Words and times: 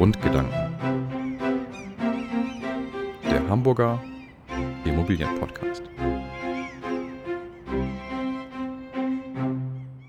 Grundgedanken. 0.00 0.78
Der 3.22 3.46
Hamburger 3.50 4.02
Immobilienpodcast. 4.86 5.82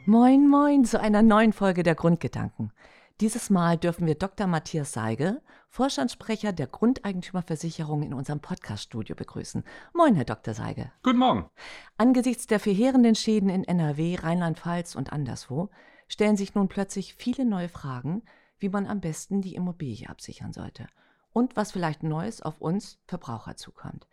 Moin, 0.05 0.47
moin 0.47 0.85
zu 0.85 0.97
einer 0.97 1.21
neuen 1.21 1.51
Folge 1.51 1.83
der 1.83 1.95
Grundgedanken. 1.95 2.71
Dieses 3.19 3.49
Mal 3.49 3.75
dürfen 3.77 4.07
wir 4.07 4.15
Dr. 4.15 4.47
Matthias 4.47 4.93
Seige, 4.93 5.41
Vorstandssprecher 5.67 6.53
der 6.53 6.67
Grundeigentümerversicherung, 6.67 8.01
in 8.03 8.13
unserem 8.13 8.39
Podcaststudio 8.39 9.17
begrüßen. 9.17 9.65
Moin, 9.91 10.15
Herr 10.15 10.23
Dr. 10.23 10.53
Seige. 10.53 10.93
Guten 11.03 11.19
Morgen. 11.19 11.49
Angesichts 11.97 12.47
der 12.47 12.61
verheerenden 12.61 13.15
Schäden 13.15 13.49
in 13.49 13.65
NRW, 13.65 14.15
Rheinland-Pfalz 14.15 14.95
und 14.95 15.11
anderswo 15.11 15.69
stellen 16.07 16.37
sich 16.37 16.55
nun 16.55 16.69
plötzlich 16.69 17.15
viele 17.15 17.43
neue 17.43 17.67
Fragen, 17.67 18.21
wie 18.61 18.69
man 18.69 18.87
am 18.87 19.01
besten 19.01 19.41
die 19.41 19.55
Immobilie 19.55 20.07
absichern 20.07 20.53
sollte 20.53 20.87
und 21.33 21.55
was 21.55 21.71
vielleicht 21.71 22.03
Neues 22.03 22.41
auf 22.41 22.61
uns 22.61 22.99
Verbraucher 23.07 23.57
zukommt. 23.57 24.07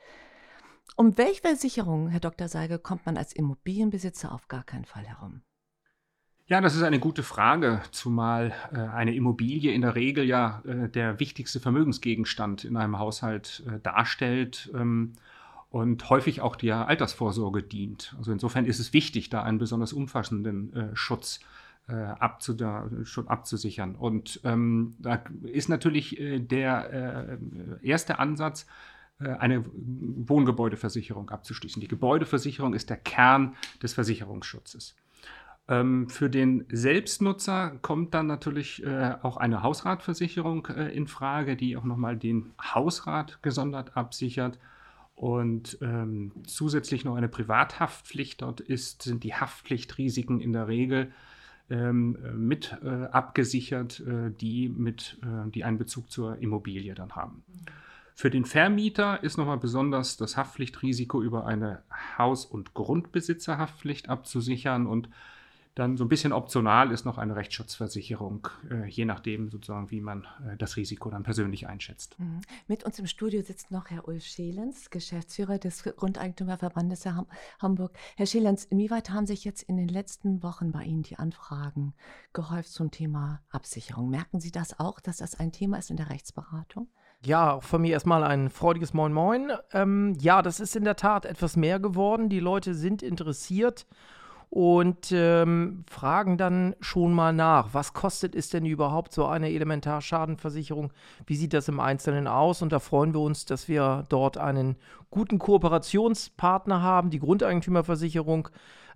Um 0.96 1.16
welche 1.18 1.42
Versicherung, 1.42 2.08
Herr 2.08 2.20
Dr. 2.20 2.48
Seige, 2.48 2.78
kommt 2.78 3.06
man 3.06 3.16
als 3.16 3.32
Immobilienbesitzer 3.32 4.32
auf 4.32 4.48
gar 4.48 4.64
keinen 4.64 4.84
Fall 4.84 5.04
herum? 5.04 5.42
Ja, 6.46 6.62
das 6.62 6.74
ist 6.74 6.82
eine 6.82 6.98
gute 6.98 7.22
Frage, 7.22 7.82
zumal 7.90 8.54
äh, 8.72 8.78
eine 8.78 9.14
Immobilie 9.14 9.70
in 9.72 9.82
der 9.82 9.94
Regel 9.94 10.24
ja 10.24 10.62
äh, 10.66 10.88
der 10.88 11.20
wichtigste 11.20 11.60
Vermögensgegenstand 11.60 12.64
in 12.64 12.78
einem 12.78 12.98
Haushalt 12.98 13.62
äh, 13.68 13.78
darstellt 13.80 14.70
ähm, 14.74 15.12
und 15.68 16.08
häufig 16.08 16.40
auch 16.40 16.56
der 16.56 16.88
Altersvorsorge 16.88 17.62
dient. 17.62 18.14
Also 18.16 18.32
insofern 18.32 18.64
ist 18.64 18.78
es 18.78 18.94
wichtig, 18.94 19.28
da 19.28 19.42
einen 19.42 19.58
besonders 19.58 19.92
umfassenden 19.92 20.72
äh, 20.72 20.96
Schutz 20.96 21.40
äh, 21.40 21.58
schon 23.04 23.28
abzusichern. 23.28 23.94
Und 23.94 24.40
ähm, 24.44 24.94
da 24.98 25.22
ist 25.44 25.68
natürlich 25.68 26.20
äh, 26.20 26.38
der 26.38 27.38
erste 27.82 28.18
Ansatz, 28.18 28.66
eine 29.20 29.64
Wohngebäudeversicherung 29.66 31.30
abzuschließen. 31.30 31.80
Die 31.80 31.88
Gebäudeversicherung 31.88 32.72
ist 32.72 32.88
der 32.88 32.98
Kern 32.98 33.56
des 33.82 33.94
Versicherungsschutzes. 33.94 34.94
Ähm, 35.68 36.08
für 36.08 36.30
den 36.30 36.64
Selbstnutzer 36.70 37.78
kommt 37.82 38.14
dann 38.14 38.26
natürlich 38.26 38.82
äh, 38.84 39.16
auch 39.22 39.36
eine 39.36 39.62
Hausratversicherung 39.62 40.66
äh, 40.66 40.88
in 40.88 41.06
Frage, 41.06 41.56
die 41.56 41.76
auch 41.76 41.84
nochmal 41.84 42.16
den 42.16 42.52
Hausrat 42.60 43.42
gesondert 43.42 43.96
absichert. 43.96 44.58
Und 45.14 45.78
ähm, 45.82 46.32
zusätzlich 46.46 47.04
noch 47.04 47.16
eine 47.16 47.28
Privathaftpflicht. 47.28 48.40
Dort 48.40 48.60
ist, 48.60 49.02
sind 49.02 49.24
die 49.24 49.34
Haftpflichtrisiken 49.34 50.40
in 50.40 50.52
der 50.52 50.68
Regel 50.68 51.12
ähm, 51.70 52.16
mit 52.34 52.76
äh, 52.82 52.88
abgesichert, 52.88 54.00
äh, 54.00 54.30
die, 54.30 54.68
mit, 54.68 55.18
äh, 55.22 55.50
die 55.50 55.64
einen 55.64 55.78
Bezug 55.78 56.10
zur 56.10 56.38
Immobilie 56.38 56.94
dann 56.94 57.12
haben. 57.12 57.42
Für 58.14 58.30
den 58.30 58.44
Vermieter 58.44 59.22
ist 59.22 59.36
nochmal 59.36 59.58
besonders 59.58 60.16
das 60.16 60.36
Haftpflichtrisiko 60.36 61.22
über 61.22 61.46
eine 61.46 61.82
Haus- 62.16 62.46
und 62.46 62.74
Grundbesitzerhaftpflicht 62.74 64.08
abzusichern 64.08 64.86
und 64.86 65.08
dann 65.78 65.96
so 65.96 66.04
ein 66.04 66.08
bisschen 66.08 66.32
optional 66.32 66.90
ist 66.90 67.04
noch 67.04 67.18
eine 67.18 67.36
Rechtsschutzversicherung, 67.36 68.48
äh, 68.70 68.86
je 68.86 69.04
nachdem 69.04 69.50
sozusagen, 69.50 69.90
wie 69.90 70.00
man 70.00 70.26
äh, 70.46 70.56
das 70.56 70.76
Risiko 70.76 71.10
dann 71.10 71.22
persönlich 71.22 71.68
einschätzt. 71.68 72.18
Mhm. 72.18 72.40
Mit 72.66 72.84
uns 72.84 72.98
im 72.98 73.06
Studio 73.06 73.42
sitzt 73.42 73.70
noch 73.70 73.90
Herr 73.90 74.08
Ulf 74.08 74.24
Schelens, 74.24 74.90
Geschäftsführer 74.90 75.58
des 75.58 75.84
Grundeigentümerverbandes 75.84 77.06
Ham 77.06 77.26
Hamburg. 77.60 77.92
Herr 78.16 78.26
Schelens, 78.26 78.64
inwieweit 78.64 79.10
haben 79.10 79.26
sich 79.26 79.44
jetzt 79.44 79.62
in 79.62 79.76
den 79.76 79.88
letzten 79.88 80.42
Wochen 80.42 80.72
bei 80.72 80.82
Ihnen 80.82 81.02
die 81.02 81.16
Anfragen 81.16 81.94
gehäuft 82.32 82.70
zum 82.70 82.90
Thema 82.90 83.40
Absicherung? 83.50 84.10
Merken 84.10 84.40
Sie 84.40 84.50
das 84.50 84.78
auch, 84.80 85.00
dass 85.00 85.18
das 85.18 85.38
ein 85.38 85.52
Thema 85.52 85.78
ist 85.78 85.90
in 85.90 85.96
der 85.96 86.10
Rechtsberatung? 86.10 86.88
Ja, 87.24 87.54
auch 87.54 87.62
von 87.64 87.82
mir 87.82 87.92
erstmal 87.92 88.22
ein 88.22 88.48
freudiges 88.48 88.94
Moin 88.94 89.12
Moin. 89.12 89.50
Ähm, 89.72 90.16
ja, 90.20 90.40
das 90.40 90.60
ist 90.60 90.76
in 90.76 90.84
der 90.84 90.96
Tat 90.96 91.24
etwas 91.24 91.56
mehr 91.56 91.80
geworden. 91.80 92.28
Die 92.28 92.40
Leute 92.40 92.74
sind 92.74 93.02
interessiert 93.02 93.86
und 94.50 95.12
ähm, 95.12 95.84
fragen 95.88 96.38
dann 96.38 96.74
schon 96.80 97.12
mal 97.12 97.32
nach, 97.32 97.74
was 97.74 97.92
kostet 97.92 98.34
es 98.34 98.48
denn 98.48 98.64
überhaupt 98.64 99.12
so 99.12 99.26
eine 99.26 99.50
Elementarschadenversicherung? 99.50 100.92
Wie 101.26 101.36
sieht 101.36 101.52
das 101.52 101.68
im 101.68 101.80
Einzelnen 101.80 102.26
aus? 102.26 102.62
Und 102.62 102.72
da 102.72 102.78
freuen 102.78 103.12
wir 103.12 103.20
uns, 103.20 103.44
dass 103.44 103.68
wir 103.68 104.04
dort 104.08 104.38
einen 104.38 104.76
guten 105.10 105.38
Kooperationspartner 105.38 106.82
haben, 106.82 107.10
die 107.10 107.20
Grundeigentümerversicherung. 107.20 108.48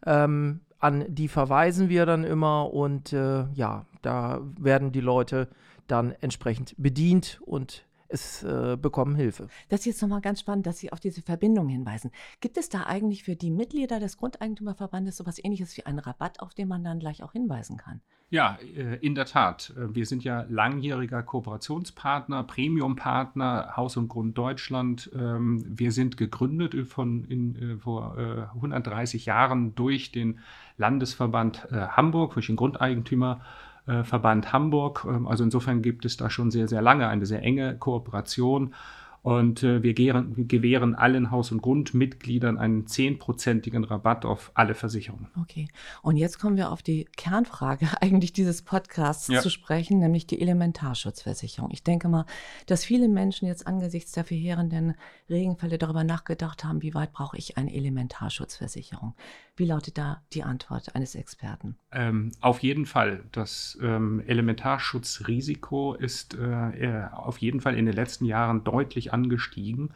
Ähm, 0.06 0.60
an 0.78 1.04
die 1.06 1.28
verweisen 1.28 1.88
wir 1.88 2.06
dann 2.06 2.24
immer 2.24 2.72
und 2.72 3.12
äh, 3.12 3.44
ja, 3.52 3.86
da 4.00 4.40
werden 4.58 4.90
die 4.90 5.00
Leute 5.00 5.48
dann 5.86 6.12
entsprechend 6.20 6.74
bedient 6.76 7.40
und 7.44 7.84
es 8.12 8.42
äh, 8.42 8.76
bekommen 8.80 9.16
Hilfe. 9.16 9.48
Das 9.68 9.80
ist 9.80 9.86
jetzt 9.86 10.02
nochmal 10.02 10.20
ganz 10.20 10.40
spannend, 10.40 10.66
dass 10.66 10.78
Sie 10.78 10.92
auf 10.92 11.00
diese 11.00 11.22
Verbindung 11.22 11.68
hinweisen. 11.68 12.10
Gibt 12.40 12.56
es 12.56 12.68
da 12.68 12.84
eigentlich 12.84 13.24
für 13.24 13.36
die 13.36 13.50
Mitglieder 13.50 14.00
des 14.00 14.16
Grundeigentümerverbandes 14.16 15.16
so 15.16 15.24
etwas 15.24 15.42
ähnliches 15.42 15.76
wie 15.76 15.86
einen 15.86 15.98
Rabatt, 15.98 16.40
auf 16.40 16.54
den 16.54 16.68
man 16.68 16.84
dann 16.84 16.98
gleich 16.98 17.22
auch 17.22 17.32
hinweisen 17.32 17.76
kann? 17.76 18.00
Ja, 18.32 18.58
äh, 18.76 18.96
in 18.96 19.14
der 19.14 19.26
Tat. 19.26 19.74
Äh, 19.76 19.94
wir 19.94 20.06
sind 20.06 20.24
ja 20.24 20.46
langjähriger 20.48 21.22
Kooperationspartner, 21.22 22.44
Premiumpartner, 22.44 23.76
Haus 23.76 23.98
und 23.98 24.08
Grund 24.08 24.38
Deutschland. 24.38 25.10
Ähm, 25.14 25.62
wir 25.68 25.92
sind 25.92 26.16
gegründet 26.16 26.74
von 26.88 27.24
in, 27.24 27.56
äh, 27.56 27.76
vor 27.76 28.16
130 28.54 29.26
Jahren 29.26 29.74
durch 29.74 30.12
den 30.12 30.38
Landesverband 30.78 31.68
Hamburg, 31.70 32.32
durch 32.34 32.46
den 32.46 32.56
Grundeigentümer 32.56 33.40
äh, 33.42 33.71
Verband 34.04 34.52
Hamburg. 34.52 35.04
Ähm, 35.08 35.26
also 35.26 35.44
insofern 35.44 35.82
gibt 35.82 36.04
es 36.04 36.16
da 36.16 36.30
schon 36.30 36.50
sehr, 36.50 36.68
sehr 36.68 36.82
lange 36.82 37.08
eine 37.08 37.26
sehr 37.26 37.42
enge 37.42 37.76
Kooperation. 37.76 38.74
Und 39.22 39.62
äh, 39.62 39.84
wir 39.84 39.94
gewähren, 39.94 40.48
gewähren 40.48 40.94
allen 40.96 41.30
Haus- 41.30 41.52
und 41.52 41.62
Grundmitgliedern 41.62 42.58
einen 42.58 42.88
zehnprozentigen 42.88 43.84
Rabatt 43.84 44.24
auf 44.24 44.50
alle 44.54 44.74
Versicherungen. 44.74 45.28
Okay. 45.40 45.68
Und 46.02 46.16
jetzt 46.16 46.40
kommen 46.40 46.56
wir 46.56 46.72
auf 46.72 46.82
die 46.82 47.04
Kernfrage 47.16 47.86
eigentlich 48.00 48.32
dieses 48.32 48.62
Podcasts 48.62 49.28
ja. 49.28 49.40
zu 49.40 49.48
sprechen, 49.48 50.00
nämlich 50.00 50.26
die 50.26 50.40
Elementarschutzversicherung. 50.40 51.70
Ich 51.70 51.84
denke 51.84 52.08
mal, 52.08 52.26
dass 52.66 52.84
viele 52.84 53.08
Menschen 53.08 53.46
jetzt 53.46 53.66
angesichts 53.66 54.10
der 54.10 54.24
verheerenden 54.24 54.94
Regenfälle 55.30 55.78
darüber 55.78 56.02
nachgedacht 56.02 56.64
haben, 56.64 56.82
wie 56.82 56.94
weit 56.94 57.12
brauche 57.12 57.36
ich 57.36 57.56
eine 57.56 57.72
Elementarschutzversicherung? 57.72 59.14
Wie 59.54 59.66
lautet 59.66 59.98
da 59.98 60.22
die 60.32 60.42
Antwort 60.42 60.96
eines 60.96 61.14
Experten? 61.14 61.76
Ähm, 61.92 62.32
auf 62.40 62.60
jeden 62.60 62.86
Fall. 62.86 63.24
Das 63.32 63.78
ähm, 63.82 64.22
Elementarschutzrisiko 64.26 65.94
ist 65.94 66.34
äh, 66.34 67.04
auf 67.12 67.38
jeden 67.38 67.60
Fall 67.60 67.76
in 67.76 67.86
den 67.86 67.94
letzten 67.94 68.24
Jahren 68.24 68.64
deutlich 68.64 69.11
angestiegen. 69.12 69.90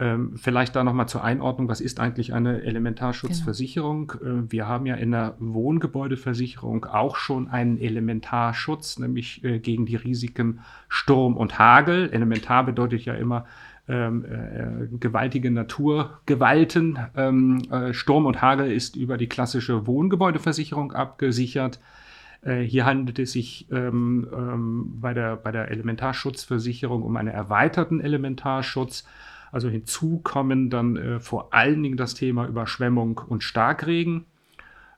Ähm, 0.00 0.32
vielleicht 0.36 0.76
da 0.76 0.82
nochmal 0.82 1.08
zur 1.08 1.22
Einordnung, 1.22 1.68
was 1.68 1.82
ist 1.82 2.00
eigentlich 2.00 2.32
eine 2.32 2.62
Elementarschutzversicherung? 2.62 4.06
Genau. 4.18 4.38
Äh, 4.40 4.50
wir 4.50 4.66
haben 4.66 4.86
ja 4.86 4.94
in 4.94 5.10
der 5.10 5.34
Wohngebäudeversicherung 5.38 6.86
auch 6.86 7.16
schon 7.16 7.48
einen 7.48 7.78
Elementarschutz, 7.78 8.98
nämlich 8.98 9.44
äh, 9.44 9.58
gegen 9.58 9.84
die 9.84 9.96
Risiken 9.96 10.60
Sturm 10.88 11.36
und 11.36 11.58
Hagel. 11.58 12.08
Elementar 12.12 12.64
bedeutet 12.64 13.04
ja 13.04 13.12
immer 13.12 13.44
ähm, 13.88 14.24
äh, 14.24 14.86
gewaltige 14.98 15.50
Naturgewalten. 15.50 16.98
Ähm, 17.14 17.60
äh, 17.70 17.92
Sturm 17.92 18.24
und 18.24 18.40
Hagel 18.40 18.72
ist 18.72 18.96
über 18.96 19.18
die 19.18 19.28
klassische 19.28 19.86
Wohngebäudeversicherung 19.86 20.92
abgesichert. 20.92 21.78
Äh, 22.42 22.60
hier 22.60 22.86
handelt 22.86 23.18
es 23.18 23.32
sich 23.32 23.66
ähm, 23.70 24.26
ähm, 24.32 25.00
bei, 25.00 25.14
der, 25.14 25.36
bei 25.36 25.52
der 25.52 25.70
Elementarschutzversicherung 25.70 27.02
um 27.02 27.16
einen 27.16 27.28
erweiterten 27.28 28.00
Elementarschutz. 28.00 29.06
Also 29.52 29.68
hinzu 29.68 30.20
kommen 30.22 30.70
dann 30.70 30.96
äh, 30.96 31.20
vor 31.20 31.52
allen 31.52 31.82
Dingen 31.82 31.96
das 31.96 32.14
Thema 32.14 32.46
Überschwemmung 32.46 33.20
und 33.28 33.42
Starkregen. 33.42 34.24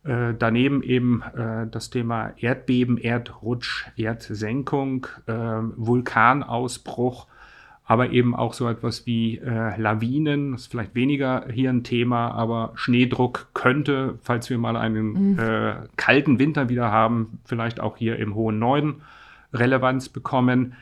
Äh, 0.05 0.35
daneben 0.39 0.83
eben 0.83 1.23
äh, 1.23 1.67
das 1.71 1.91
Thema 1.91 2.33
Erdbeben, 2.37 2.99
Erdrutsch, 2.99 3.87
Erdsenkung, 3.97 5.07
äh, 5.27 5.33
Vulkanausbruch 5.33 7.29
aber 7.85 8.11
eben 8.11 8.35
auch 8.35 8.55
so 8.55 8.69
etwas 8.69 9.07
wie 9.07 9.39
äh, 9.39 9.81
Lawinen, 9.81 10.53
das 10.53 10.63
ist 10.63 10.71
vielleicht 10.71 10.95
weniger 10.95 11.47
hier 11.53 11.71
ein 11.71 11.83
Thema, 11.83 12.31
aber 12.31 12.73
Schneedruck 12.75 13.49
könnte, 13.55 14.19
falls 14.23 14.49
wir 14.51 14.59
mal 14.59 14.77
einen 14.77 15.33
mhm. 15.33 15.39
äh, 15.39 15.75
kalten 15.97 16.39
Winter 16.39 16.69
wieder 16.69 16.93
haben, 16.93 17.41
vielleicht 17.45 17.81
auch 17.81 17.97
hier 17.97 18.19
im 18.19 18.35
hohen 18.35 18.59
Norden 18.59 19.03
Relevanz 19.53 20.09
bekommen. 20.09 20.75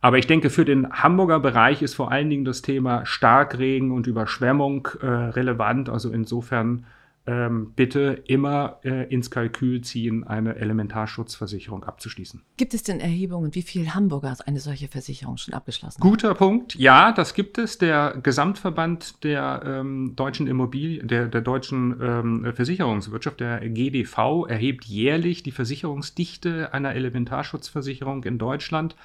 Aber 0.00 0.18
ich 0.18 0.26
denke, 0.26 0.50
für 0.50 0.64
den 0.64 0.90
Hamburger 0.90 1.40
Bereich 1.40 1.82
ist 1.82 1.94
vor 1.94 2.12
allen 2.12 2.28
Dingen 2.30 2.44
das 2.44 2.62
Thema 2.62 3.06
Starkregen 3.06 3.90
und 3.90 4.06
Überschwemmung 4.06 4.88
äh, 5.00 5.06
relevant. 5.06 5.88
Also 5.88 6.10
insofern 6.10 6.84
ähm, 7.26 7.72
bitte 7.74 8.22
immer 8.26 8.80
äh, 8.84 9.08
ins 9.08 9.30
Kalkül 9.30 9.80
ziehen, 9.80 10.24
eine 10.24 10.56
Elementarschutzversicherung 10.56 11.82
abzuschließen. 11.82 12.42
Gibt 12.58 12.74
es 12.74 12.82
denn 12.82 13.00
Erhebungen, 13.00 13.54
wie 13.54 13.62
viel 13.62 13.94
Hamburger 13.94 14.36
eine 14.44 14.60
solche 14.60 14.88
Versicherung 14.88 15.38
schon 15.38 15.54
abgeschlossen 15.54 16.02
haben? 16.02 16.10
Guter 16.10 16.34
Punkt. 16.34 16.74
Ja, 16.74 17.12
das 17.12 17.32
gibt 17.32 17.56
es. 17.56 17.78
Der 17.78 18.18
Gesamtverband 18.22 19.24
der 19.24 19.62
ähm, 19.64 20.12
deutschen 20.16 20.46
Immobilien, 20.46 21.08
der, 21.08 21.28
der 21.28 21.40
deutschen 21.40 21.96
ähm, 22.00 22.52
Versicherungswirtschaft, 22.54 23.40
der 23.40 23.66
GDV, 23.70 24.46
erhebt 24.46 24.84
jährlich 24.84 25.42
die 25.42 25.52
Versicherungsdichte 25.52 26.74
einer 26.74 26.94
Elementarschutzversicherung 26.94 28.24
in 28.24 28.36
Deutschland. 28.36 28.96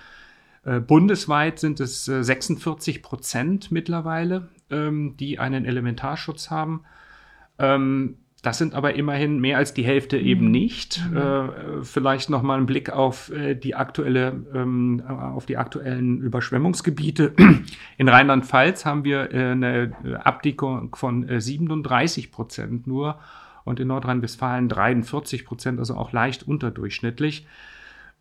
Äh, 0.65 0.81
bundesweit 0.81 1.59
sind 1.59 1.79
es 1.79 2.03
46 2.03 2.97
äh, 2.97 2.99
Prozent 2.99 3.71
mittlerweile, 3.71 4.49
ähm, 4.69 5.15
die 5.17 5.39
einen 5.39 5.63
Elementarschutz 5.63 6.49
haben. 6.49 6.83
Ähm, 7.59 8.15
das 8.41 8.57
sind 8.57 8.73
aber 8.73 8.95
immerhin 8.95 9.39
mehr 9.39 9.57
als 9.57 9.73
die 9.73 9.83
Hälfte 9.83 10.17
eben 10.17 10.45
mhm. 10.45 10.51
nicht. 10.51 11.01
Mhm. 11.09 11.17
Äh, 11.17 11.83
vielleicht 11.83 12.29
noch 12.29 12.41
mal 12.41 12.57
ein 12.57 12.65
Blick 12.65 12.89
auf 12.89 13.31
äh, 13.31 13.55
die 13.55 13.75
aktuelle, 13.75 14.45
ähm, 14.53 15.03
auf 15.05 15.45
die 15.45 15.57
aktuellen 15.57 16.21
Überschwemmungsgebiete. 16.21 17.33
In 17.97 18.07
Rheinland-Pfalz 18.07 18.85
haben 18.85 19.03
wir 19.03 19.33
äh, 19.33 19.51
eine 19.51 19.91
Abdeckung 20.23 20.95
von 20.95 21.27
37 21.39 22.25
äh, 22.25 22.29
Prozent 22.29 22.87
nur 22.87 23.19
und 23.65 23.79
in 23.79 23.89
Nordrhein-Westfalen 23.89 24.69
43 24.69 25.45
Prozent, 25.45 25.79
also 25.79 25.95
auch 25.95 26.13
leicht 26.13 26.47
unterdurchschnittlich. 26.47 27.45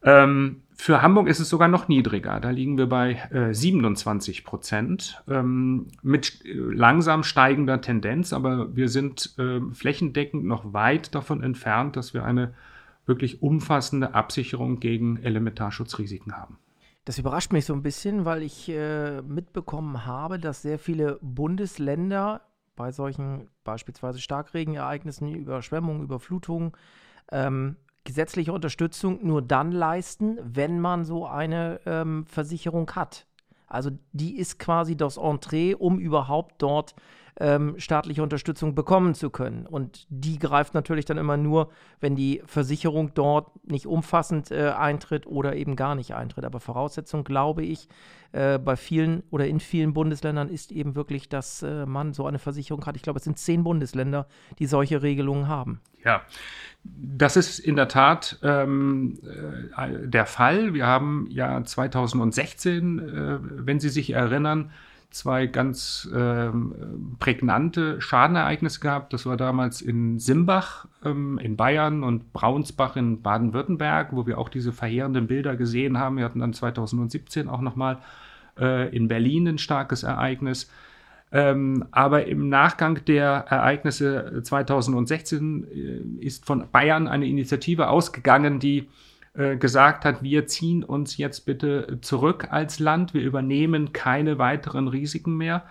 Ähm, 0.02 0.62
für 0.80 1.02
Hamburg 1.02 1.26
ist 1.28 1.40
es 1.40 1.48
sogar 1.48 1.66
noch 1.66 1.88
niedriger. 1.88 2.38
Da 2.38 2.50
liegen 2.50 2.78
wir 2.78 2.88
bei 2.88 3.14
äh, 3.32 3.52
27 3.52 4.44
Prozent 4.44 5.22
ähm, 5.28 5.88
mit 6.02 6.44
äh, 6.44 6.52
langsam 6.54 7.24
steigender 7.24 7.80
Tendenz, 7.80 8.32
aber 8.32 8.76
wir 8.76 8.88
sind 8.88 9.34
äh, 9.38 9.60
flächendeckend 9.72 10.44
noch 10.44 10.72
weit 10.72 11.14
davon 11.16 11.42
entfernt, 11.42 11.96
dass 11.96 12.14
wir 12.14 12.24
eine 12.24 12.54
wirklich 13.06 13.42
umfassende 13.42 14.14
Absicherung 14.14 14.78
gegen 14.78 15.16
Elementarschutzrisiken 15.22 16.36
haben. 16.36 16.58
Das 17.04 17.18
überrascht 17.18 17.52
mich 17.52 17.64
so 17.64 17.72
ein 17.72 17.82
bisschen, 17.82 18.24
weil 18.24 18.42
ich 18.42 18.68
äh, 18.68 19.22
mitbekommen 19.22 20.04
habe, 20.04 20.38
dass 20.38 20.62
sehr 20.62 20.78
viele 20.78 21.18
Bundesländer 21.22 22.42
bei 22.76 22.92
solchen 22.92 23.48
beispielsweise 23.64 24.20
Starkregenereignissen, 24.20 25.34
Überschwemmungen, 25.34 26.02
Überflutungen 26.02 26.72
ähm, 27.32 27.76
gesetzliche 28.08 28.54
Unterstützung 28.54 29.18
nur 29.22 29.42
dann 29.42 29.70
leisten, 29.70 30.38
wenn 30.42 30.80
man 30.80 31.04
so 31.04 31.26
eine 31.26 31.78
ähm, 31.84 32.24
Versicherung 32.24 32.90
hat. 32.92 33.26
Also 33.66 33.90
die 34.12 34.38
ist 34.38 34.58
quasi 34.58 34.96
das 34.96 35.18
Entree, 35.18 35.74
um 35.74 35.98
überhaupt 35.98 36.54
dort 36.62 36.94
ähm, 37.40 37.74
staatliche 37.78 38.22
Unterstützung 38.22 38.74
bekommen 38.74 39.14
zu 39.14 39.30
können. 39.30 39.66
Und 39.66 40.06
die 40.08 40.38
greift 40.38 40.74
natürlich 40.74 41.04
dann 41.04 41.18
immer 41.18 41.36
nur, 41.36 41.70
wenn 42.00 42.16
die 42.16 42.42
Versicherung 42.46 43.12
dort 43.14 43.50
nicht 43.66 43.86
umfassend 43.86 44.50
äh, 44.50 44.70
eintritt 44.70 45.26
oder 45.26 45.54
eben 45.54 45.76
gar 45.76 45.94
nicht 45.94 46.14
eintritt. 46.14 46.44
Aber 46.44 46.60
Voraussetzung, 46.60 47.24
glaube 47.24 47.62
ich, 47.62 47.88
äh, 48.32 48.58
bei 48.58 48.76
vielen 48.76 49.22
oder 49.30 49.46
in 49.46 49.60
vielen 49.60 49.94
Bundesländern 49.94 50.48
ist 50.48 50.72
eben 50.72 50.96
wirklich, 50.96 51.28
dass 51.28 51.62
äh, 51.62 51.86
man 51.86 52.12
so 52.12 52.26
eine 52.26 52.38
Versicherung 52.38 52.84
hat. 52.86 52.96
Ich 52.96 53.02
glaube, 53.02 53.18
es 53.18 53.24
sind 53.24 53.38
zehn 53.38 53.62
Bundesländer, 53.62 54.26
die 54.58 54.66
solche 54.66 55.02
Regelungen 55.02 55.48
haben. 55.48 55.80
Ja, 56.04 56.22
das 56.84 57.36
ist 57.36 57.58
in 57.58 57.76
der 57.76 57.88
Tat 57.88 58.38
ähm, 58.42 59.18
äh, 59.76 60.08
der 60.08 60.26
Fall. 60.26 60.74
Wir 60.74 60.86
haben 60.86 61.26
ja 61.30 61.62
2016, 61.62 62.98
äh, 62.98 63.38
wenn 63.40 63.80
Sie 63.80 63.88
sich 63.88 64.10
erinnern, 64.10 64.70
zwei 65.10 65.46
ganz 65.46 66.08
ähm, 66.14 67.16
prägnante 67.18 68.00
Schadenereignisse 68.00 68.80
gehabt. 68.80 69.12
Das 69.12 69.24
war 69.26 69.36
damals 69.36 69.80
in 69.80 70.18
Simbach 70.18 70.86
ähm, 71.04 71.38
in 71.38 71.56
Bayern 71.56 72.04
und 72.04 72.32
Braunsbach 72.32 72.96
in 72.96 73.22
Baden-Württemberg, 73.22 74.08
wo 74.12 74.26
wir 74.26 74.38
auch 74.38 74.48
diese 74.48 74.72
verheerenden 74.72 75.26
Bilder 75.26 75.56
gesehen 75.56 75.98
haben. 75.98 76.18
Wir 76.18 76.24
hatten 76.24 76.40
dann 76.40 76.52
2017 76.52 77.48
auch 77.48 77.62
nochmal 77.62 77.98
äh, 78.58 78.94
in 78.94 79.08
Berlin 79.08 79.48
ein 79.48 79.58
starkes 79.58 80.02
Ereignis. 80.02 80.70
Ähm, 81.30 81.84
aber 81.90 82.26
im 82.26 82.48
Nachgang 82.48 83.04
der 83.06 83.44
Ereignisse 83.48 84.42
2016 84.42 85.66
äh, 86.20 86.24
ist 86.24 86.46
von 86.46 86.70
Bayern 86.70 87.06
eine 87.06 87.26
Initiative 87.26 87.88
ausgegangen, 87.88 88.60
die 88.60 88.88
gesagt 89.34 90.04
hat, 90.04 90.22
wir 90.22 90.46
ziehen 90.46 90.82
uns 90.82 91.16
jetzt 91.16 91.46
bitte 91.46 91.98
zurück 92.00 92.48
als 92.50 92.80
Land, 92.80 93.14
wir 93.14 93.22
übernehmen 93.22 93.92
keine 93.92 94.38
weiteren 94.38 94.88
Risiken 94.88 95.36
mehr 95.36 95.64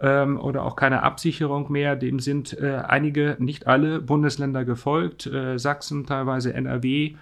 ähm, 0.00 0.38
oder 0.38 0.64
auch 0.64 0.76
keine 0.76 1.02
Absicherung 1.02 1.70
mehr. 1.72 1.96
Dem 1.96 2.18
sind 2.20 2.58
äh, 2.58 2.82
einige, 2.86 3.36
nicht 3.38 3.66
alle 3.66 4.00
Bundesländer 4.00 4.64
gefolgt, 4.64 5.26
äh, 5.26 5.58
Sachsen, 5.58 6.06
teilweise 6.06 6.52
NRW. 6.52 7.14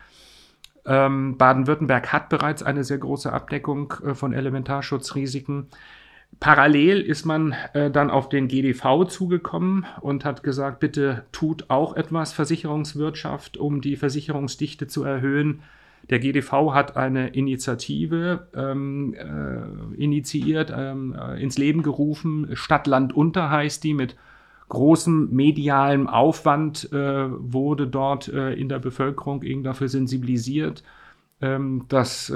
Ähm, 0.84 1.36
Baden-Württemberg 1.38 2.12
hat 2.12 2.28
bereits 2.28 2.62
eine 2.62 2.82
sehr 2.84 2.98
große 2.98 3.32
Abdeckung 3.32 3.94
äh, 4.04 4.14
von 4.14 4.32
Elementarschutzrisiken. 4.32 5.68
Parallel 6.40 7.02
ist 7.02 7.24
man 7.24 7.54
äh, 7.74 7.90
dann 7.90 8.10
auf 8.10 8.28
den 8.28 8.48
GDV 8.48 9.04
zugekommen 9.04 9.86
und 10.00 10.24
hat 10.24 10.42
gesagt, 10.42 10.80
bitte 10.80 11.24
tut 11.30 11.68
auch 11.68 11.94
etwas 11.94 12.32
Versicherungswirtschaft, 12.32 13.58
um 13.58 13.80
die 13.80 13.96
Versicherungsdichte 13.96 14.86
zu 14.86 15.04
erhöhen. 15.04 15.62
Der 16.10 16.18
GDV 16.18 16.72
hat 16.74 16.96
eine 16.96 17.28
Initiative 17.28 18.48
ähm, 18.54 19.14
äh, 19.14 20.02
initiiert, 20.02 20.72
ähm, 20.76 21.14
äh, 21.18 21.42
ins 21.42 21.58
Leben 21.58 21.82
gerufen. 21.82 22.50
Stadt, 22.54 22.86
Land, 22.86 23.12
Unter 23.14 23.50
heißt 23.50 23.82
die, 23.84 23.94
mit 23.94 24.16
großem 24.68 25.28
medialem 25.30 26.08
Aufwand 26.08 26.92
äh, 26.92 27.28
wurde 27.30 27.86
dort 27.86 28.28
äh, 28.28 28.54
in 28.54 28.68
der 28.68 28.78
Bevölkerung 28.78 29.42
eben 29.42 29.62
dafür 29.62 29.88
sensibilisiert 29.88 30.82
ähm, 31.42 31.86
dass 31.88 32.30
äh, 32.30 32.34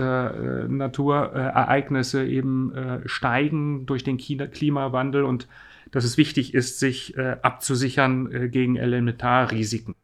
Naturereignisse 0.68 2.26
eben 2.26 2.74
äh, 2.74 3.08
steigen 3.08 3.86
durch 3.86 4.02
den 4.02 4.18
Klimawandel 4.18 5.22
und 5.24 5.46
dass 5.92 6.02
es 6.04 6.18
wichtig 6.18 6.52
ist, 6.52 6.80
sich 6.80 7.16
abzusichern 7.16 8.50
gegen 8.50 8.74
Elementarrisiken. 8.74 9.94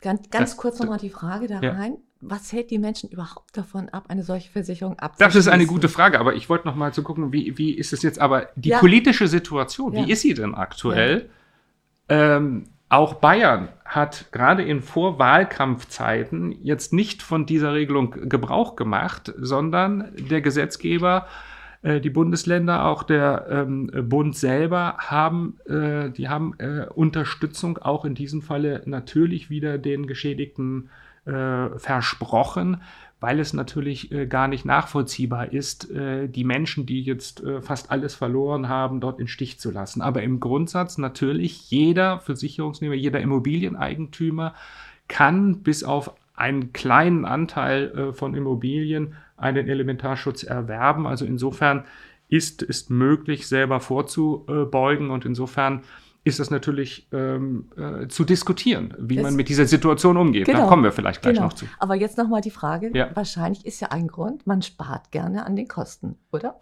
Ganz, 0.00 0.30
ganz 0.30 0.50
das, 0.50 0.56
kurz 0.56 0.78
nochmal 0.78 1.00
die 1.00 1.10
Frage 1.10 1.48
da 1.48 1.60
ja. 1.60 1.88
Was 2.28 2.52
hält 2.52 2.70
die 2.70 2.78
Menschen 2.78 3.10
überhaupt 3.10 3.56
davon 3.56 3.88
ab, 3.90 4.06
eine 4.08 4.22
solche 4.22 4.50
Versicherung 4.50 4.98
abzuschließen? 4.98 5.26
Das 5.26 5.36
ist 5.36 5.48
eine 5.48 5.66
gute 5.66 5.88
Frage, 5.88 6.18
aber 6.18 6.34
ich 6.34 6.48
wollte 6.48 6.66
noch 6.66 6.74
mal 6.74 6.92
zu 6.92 7.02
gucken, 7.02 7.32
wie, 7.32 7.56
wie 7.58 7.72
ist 7.72 7.92
es 7.92 8.02
jetzt, 8.02 8.18
aber 8.18 8.48
die 8.56 8.70
ja. 8.70 8.78
politische 8.78 9.28
Situation, 9.28 9.92
ja. 9.92 10.06
wie 10.06 10.12
ist 10.12 10.22
sie 10.22 10.34
denn 10.34 10.54
aktuell? 10.54 11.30
Ähm, 12.08 12.64
auch 12.88 13.14
Bayern 13.14 13.68
hat 13.84 14.30
gerade 14.30 14.62
in 14.62 14.80
Vorwahlkampfzeiten 14.80 16.52
jetzt 16.62 16.92
nicht 16.92 17.22
von 17.22 17.46
dieser 17.46 17.74
Regelung 17.74 18.28
Gebrauch 18.28 18.76
gemacht, 18.76 19.34
sondern 19.38 20.12
der 20.16 20.40
Gesetzgeber, 20.40 21.26
äh, 21.82 22.00
die 22.00 22.10
Bundesländer, 22.10 22.86
auch 22.86 23.02
der 23.02 23.46
ähm, 23.50 23.90
Bund 24.08 24.36
selber 24.36 24.96
haben, 24.98 25.58
äh, 25.66 26.10
die 26.10 26.28
haben 26.28 26.54
äh, 26.58 26.86
Unterstützung 26.94 27.78
auch 27.78 28.04
in 28.04 28.14
diesem 28.14 28.40
Falle 28.40 28.82
natürlich 28.86 29.50
wieder 29.50 29.78
den 29.78 30.06
Geschädigten 30.06 30.90
äh, 31.26 31.78
versprochen 31.78 32.80
weil 33.20 33.40
es 33.40 33.52
natürlich 33.52 34.12
äh, 34.12 34.26
gar 34.26 34.46
nicht 34.46 34.64
nachvollziehbar 34.64 35.52
ist, 35.52 35.90
äh, 35.90 36.28
die 36.28 36.44
Menschen, 36.44 36.86
die 36.86 37.02
jetzt 37.02 37.42
äh, 37.42 37.62
fast 37.62 37.90
alles 37.90 38.14
verloren 38.14 38.68
haben, 38.68 39.00
dort 39.00 39.20
in 39.20 39.28
Stich 39.28 39.58
zu 39.58 39.70
lassen. 39.70 40.02
Aber 40.02 40.22
im 40.22 40.38
Grundsatz 40.38 40.98
natürlich 40.98 41.70
jeder 41.70 42.20
Versicherungsnehmer, 42.20 42.94
jeder 42.94 43.20
Immobilieneigentümer 43.20 44.54
kann 45.08 45.62
bis 45.62 45.82
auf 45.82 46.12
einen 46.34 46.72
kleinen 46.74 47.24
Anteil 47.24 47.90
äh, 47.90 48.12
von 48.12 48.34
Immobilien 48.34 49.14
einen 49.38 49.66
Elementarschutz 49.66 50.42
erwerben. 50.42 51.06
Also 51.06 51.24
insofern 51.24 51.84
ist 52.28 52.62
es 52.62 52.90
möglich, 52.90 53.46
selber 53.46 53.80
vorzubeugen 53.80 55.10
und 55.10 55.24
insofern 55.24 55.82
ist 56.26 56.40
das 56.40 56.50
natürlich 56.50 57.06
ähm, 57.12 57.70
äh, 57.76 58.08
zu 58.08 58.24
diskutieren, 58.24 58.92
wie 58.98 59.14
das, 59.14 59.22
man 59.22 59.36
mit 59.36 59.48
dieser 59.48 59.66
Situation 59.66 60.16
umgeht. 60.16 60.46
Genau, 60.46 60.62
da 60.62 60.66
kommen 60.66 60.82
wir 60.82 60.90
vielleicht 60.90 61.22
gleich 61.22 61.34
genau. 61.34 61.46
noch 61.46 61.52
zu. 61.52 61.66
Aber 61.78 61.94
jetzt 61.94 62.18
nochmal 62.18 62.40
die 62.40 62.50
Frage, 62.50 62.90
ja. 62.94 63.10
wahrscheinlich 63.14 63.64
ist 63.64 63.78
ja 63.78 63.88
ein 63.92 64.08
Grund, 64.08 64.44
man 64.44 64.60
spart 64.60 65.12
gerne 65.12 65.46
an 65.46 65.54
den 65.54 65.68
Kosten, 65.68 66.16
oder? 66.32 66.56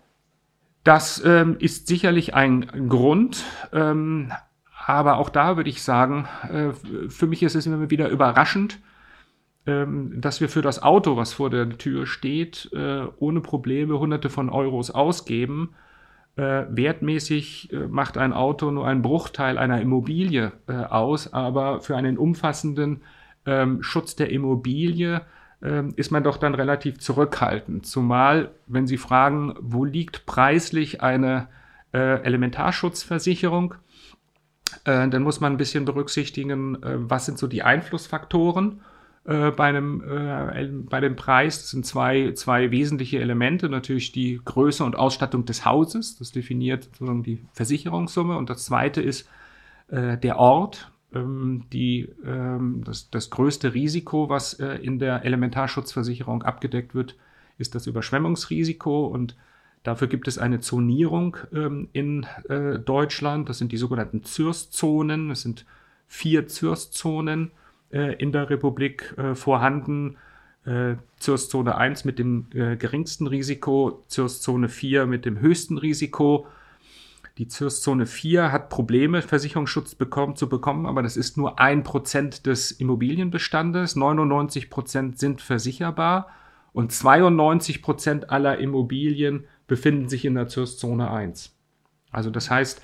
Das 0.85 1.23
ähm, 1.25 1.57
ist 1.59 1.87
sicherlich 1.87 2.35
ein 2.35 2.91
Grund, 2.91 3.43
ähm, 3.73 4.31
aber 4.87 5.17
auch 5.17 5.31
da 5.31 5.57
würde 5.57 5.71
ich 5.71 5.83
sagen, 5.83 6.29
äh, 6.53 7.09
für 7.09 7.27
mich 7.27 7.43
ist 7.43 7.55
es 7.55 7.65
immer 7.65 7.89
wieder 7.89 8.11
überraschend, 8.11 8.81
ähm, 9.65 10.21
dass 10.21 10.43
wir 10.43 10.51
für 10.51 10.61
das 10.61 10.83
Auto, 10.83 11.17
was 11.17 11.33
vor 11.33 11.49
der 11.49 11.71
Tür 11.71 12.07
steht, 12.07 12.71
äh, 12.75 13.07
ohne 13.17 13.41
Probleme 13.41 13.99
Hunderte 13.99 14.29
von 14.29 14.51
Euros 14.51 14.91
ausgeben 14.91 15.75
äh, 16.37 16.65
wertmäßig 16.69 17.73
äh, 17.73 17.87
macht 17.87 18.19
ein 18.19 18.33
Auto 18.33 18.71
nur 18.71 18.87
einen 18.87 19.03
Bruchteil 19.03 19.59
einer 19.59 19.81
Immobilie 19.81 20.53
äh, 20.67 20.73
aus, 20.73 21.33
aber 21.33 21.81
für 21.81 21.97
einen 21.97 22.19
umfassenden 22.19 23.03
ähm, 23.47 23.83
Schutz 23.83 24.17
der 24.17 24.31
Immobilie 24.31 25.23
ähm, 25.63 25.93
ist 25.97 26.11
man 26.11 26.25
doch 26.25 26.37
dann 26.37 26.55
relativ 26.55 26.99
zurückhaltend. 26.99 27.87
Zumal, 27.87 28.51
wenn 28.67 28.87
Sie 28.87 28.99
fragen, 28.99 29.55
wo 29.61 29.85
liegt 29.85 30.27
preislich 30.27 31.03
eine 31.03 31.49
äh, 31.93 32.23
Elementarschutzversicherung, 32.23 33.75
äh, 34.85 35.09
dann 35.09 35.23
muss 35.23 35.41
man 35.41 35.53
ein 35.53 35.59
bisschen 35.59 35.85
berücksichtigen, 35.85 36.83
äh, 36.83 36.97
was 36.97 37.27
sind 37.27 37.39
so 37.39 37.47
die 37.47 37.63
Einflussfaktoren 37.63 38.81
äh, 39.25 39.51
bei, 39.51 39.65
einem, 39.65 40.03
äh, 40.03 40.69
bei 40.89 41.01
dem 41.01 41.17
Preis. 41.17 41.61
Das 41.61 41.71
sind 41.71 41.87
zwei, 41.87 42.33
zwei 42.33 42.71
wesentliche 42.71 43.21
Elemente. 43.21 43.69
Natürlich 43.69 44.13
die 44.13 44.41
Größe 44.45 44.85
und 44.85 44.97
Ausstattung 44.97 45.45
des 45.45 45.65
Hauses. 45.65 46.17
Das 46.19 46.33
definiert 46.33 46.85
sozusagen 46.85 47.23
die 47.23 47.45
Versicherungssumme. 47.53 48.37
Und 48.37 48.51
das 48.51 48.65
zweite 48.65 49.01
ist 49.01 49.29
äh, 49.89 50.19
der 50.19 50.39
Ort. 50.39 50.93
Ähm, 51.15 51.65
die, 51.73 52.09
ähm, 52.25 52.83
das, 52.85 53.11
das 53.11 53.31
größte 53.31 53.75
Risiko, 53.75 54.29
was 54.29 54.55
äh, 54.55 54.77
in 54.77 54.99
der 54.99 55.25
Elementarschutzversicherung 55.25 56.43
abgedeckt 56.43 56.95
wird, 56.95 57.17
ist 57.57 57.75
das 57.75 57.87
Überschwemmungsrisiko. 57.87 59.07
Und 59.07 59.37
Dafür 59.85 60.09
gibt 60.09 60.29
es 60.29 60.39
eine 60.39 60.61
Zonierung 60.61 61.37
ähm, 61.53 61.89
in 61.93 62.27
äh, 62.49 62.79
Deutschland. 62.79 63.51
Das 63.51 63.59
sind 63.59 63.71
die 63.71 63.77
sogenannten 63.77 64.25
ZÜRS-Zonen. 64.25 65.31
Es 65.31 65.43
sind 65.43 65.67
vier 66.07 66.49
ZÜRS-Zonen 66.49 67.51
in 67.95 68.33
der 68.33 68.51
Republik 68.51 69.15
äh, 69.17 69.35
vorhanden. 69.35 70.17
Äh, 70.65 70.97
ZÜRS-Zone 71.19 71.77
1 71.77 72.05
mit 72.05 72.19
dem 72.19 72.47
äh, 72.55 72.77
geringsten 72.77 73.27
Risiko, 73.27 74.03
ZÜRS-Zone 74.09 74.69
4 74.69 75.07
mit 75.07 75.25
dem 75.25 75.39
höchsten 75.41 75.79
Risiko. 75.79 76.47
Die 77.37 77.49
ZÜRS-Zone 77.49 78.07
4 78.07 78.51
hat 78.51 78.71
Probleme, 78.71 79.21
Versicherungsschutz 79.21 79.95
bekommen, 79.95 80.37
zu 80.37 80.49
bekommen, 80.49 80.87
aber 80.87 81.03
das 81.03 81.17
ist 81.17 81.37
nur 81.37 81.59
ein 81.61 81.83
Prozent 81.83 82.47
des 82.47 82.71
Immobilienbestandes. 82.73 83.97
99 83.97 84.71
Prozent 84.71 85.19
sind 85.19 85.43
versicherbar 85.43 86.29
und 86.73 86.93
92 86.93 87.83
Prozent 87.83 88.31
aller 88.31 88.59
Immobilien 88.59 89.45
befinden 89.67 90.09
sich 90.09 90.25
in 90.25 90.35
der 90.35 90.49
ZÜRS-Zone 90.49 91.11
1. 91.11 91.55
Also 92.11 92.31
das 92.31 92.51
heißt, 92.51 92.81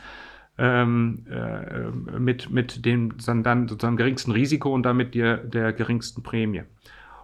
ähm, 0.61 1.25
äh, 1.31 2.19
mit, 2.19 2.51
mit 2.51 2.85
dem 2.85 3.15
dann 3.19 3.67
sozusagen 3.67 3.97
geringsten 3.97 4.31
Risiko 4.31 4.75
und 4.75 4.83
damit 4.83 5.15
der, 5.15 5.39
der 5.39 5.73
geringsten 5.73 6.23
Prämie. 6.23 6.63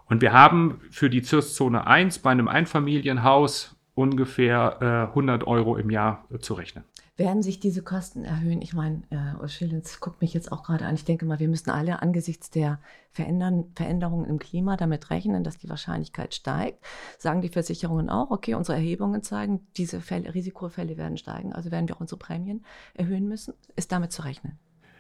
Und 0.06 0.22
wir 0.22 0.32
haben 0.32 0.80
für 0.90 1.10
die 1.10 1.20
ZÜRS-Zone 1.20 1.86
1 1.86 2.20
bei 2.20 2.30
einem 2.30 2.48
Einfamilienhaus 2.48 3.76
ungefähr 3.94 4.78
äh, 4.80 5.08
100 5.10 5.46
Euro 5.46 5.76
im 5.76 5.90
Jahr 5.90 6.24
äh, 6.32 6.38
zu 6.38 6.54
rechnen. 6.54 6.84
Werden 7.18 7.42
sich 7.42 7.58
diese 7.60 7.82
Kosten 7.82 8.24
erhöhen? 8.24 8.60
Ich 8.60 8.74
meine, 8.74 9.02
äh, 9.08 9.48
Schillens 9.48 10.00
guckt 10.00 10.20
mich 10.20 10.34
jetzt 10.34 10.52
auch 10.52 10.62
gerade 10.62 10.84
an. 10.84 10.96
Ich 10.96 11.06
denke 11.06 11.24
mal, 11.24 11.38
wir 11.38 11.48
müssen 11.48 11.70
alle 11.70 12.02
angesichts 12.02 12.50
der 12.50 12.78
Verändern, 13.10 13.72
Veränderungen 13.74 14.26
im 14.26 14.38
Klima 14.38 14.76
damit 14.76 15.08
rechnen, 15.08 15.42
dass 15.42 15.56
die 15.56 15.70
Wahrscheinlichkeit 15.70 16.34
steigt. 16.34 16.84
Sagen 17.16 17.40
die 17.40 17.48
Versicherungen 17.48 18.10
auch, 18.10 18.30
okay, 18.30 18.52
unsere 18.52 18.76
Erhebungen 18.76 19.22
zeigen, 19.22 19.66
diese 19.78 20.02
Fälle, 20.02 20.34
Risikofälle 20.34 20.98
werden 20.98 21.16
steigen, 21.16 21.54
also 21.54 21.70
werden 21.70 21.88
wir 21.88 21.96
auch 21.96 22.00
unsere 22.00 22.18
Prämien 22.18 22.66
erhöhen 22.92 23.26
müssen. 23.28 23.54
Ist 23.76 23.92
damit 23.92 24.12
zu 24.12 24.22
rechnen? 24.22 24.58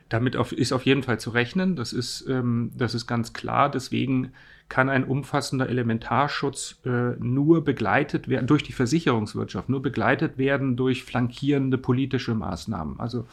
Damit 0.08 0.36
auf, 0.36 0.52
ist 0.52 0.72
auf 0.72 0.86
jeden 0.86 1.02
Fall 1.02 1.20
zu 1.20 1.30
rechnen. 1.30 1.76
Das 1.76 1.92
ist, 1.92 2.24
ähm, 2.28 2.72
das 2.74 2.94
ist 2.94 3.06
ganz 3.06 3.34
klar. 3.34 3.70
Deswegen 3.70 4.32
kann 4.68 4.88
ein 4.88 5.04
umfassender 5.04 5.68
Elementarschutz 5.68 6.80
äh, 6.84 7.12
nur 7.18 7.64
begleitet 7.64 8.28
werden 8.28 8.46
durch 8.46 8.62
die 8.62 8.72
Versicherungswirtschaft, 8.72 9.68
nur 9.68 9.82
begleitet 9.82 10.38
werden 10.38 10.76
durch 10.76 11.04
flankierende 11.04 11.78
politische 11.78 12.34
Maßnahmen. 12.34 12.98
Also 12.98 13.26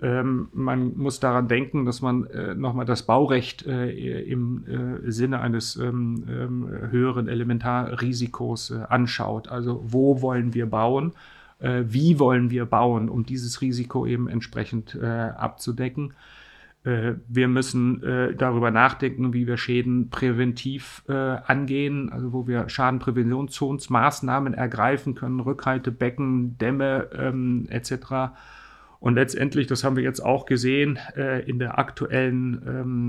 ähm, 0.00 0.48
man 0.52 0.96
muss 0.96 1.20
daran 1.20 1.48
denken, 1.48 1.84
dass 1.84 2.00
man 2.02 2.26
äh, 2.26 2.54
nochmal 2.54 2.84
das 2.84 3.04
Baurecht 3.04 3.66
äh, 3.66 3.90
im 4.22 4.64
äh, 5.06 5.10
Sinne 5.10 5.40
eines 5.40 5.76
ähm, 5.76 6.24
ähm, 6.28 6.68
höheren 6.90 7.28
Elementarrisikos 7.28 8.70
äh, 8.70 8.82
anschaut. 8.88 9.48
Also 9.48 9.84
wo 9.86 10.20
wollen 10.20 10.52
wir 10.54 10.66
bauen? 10.66 11.12
Äh, 11.60 11.84
wie 11.86 12.18
wollen 12.18 12.50
wir 12.50 12.66
bauen, 12.66 13.08
um 13.08 13.24
dieses 13.24 13.60
Risiko 13.60 14.04
eben 14.04 14.28
entsprechend 14.28 14.94
äh, 15.00 15.06
abzudecken? 15.06 16.14
Äh, 16.84 17.14
wir 17.28 17.48
müssen 17.48 18.02
äh, 18.02 18.34
darüber 18.34 18.70
nachdenken, 18.70 19.32
wie 19.32 19.46
wir 19.46 19.56
Schäden 19.56 20.10
präventiv 20.10 21.02
äh, 21.08 21.12
angehen, 21.12 22.10
also 22.12 22.32
wo 22.32 22.46
wir 22.46 22.68
Schadenpräventionsmaßnahmen 22.68 24.54
ergreifen 24.54 25.14
können, 25.14 25.40
Rückhaltebecken, 25.40 26.58
Dämme 26.58 27.08
ähm, 27.16 27.66
etc. 27.70 28.34
Und 29.00 29.14
letztendlich, 29.14 29.66
das 29.66 29.82
haben 29.82 29.96
wir 29.96 30.02
jetzt 30.02 30.20
auch 30.20 30.46
gesehen 30.46 30.98
äh, 31.16 31.40
in 31.40 31.58
der 31.58 31.78
aktuellen 31.78 32.62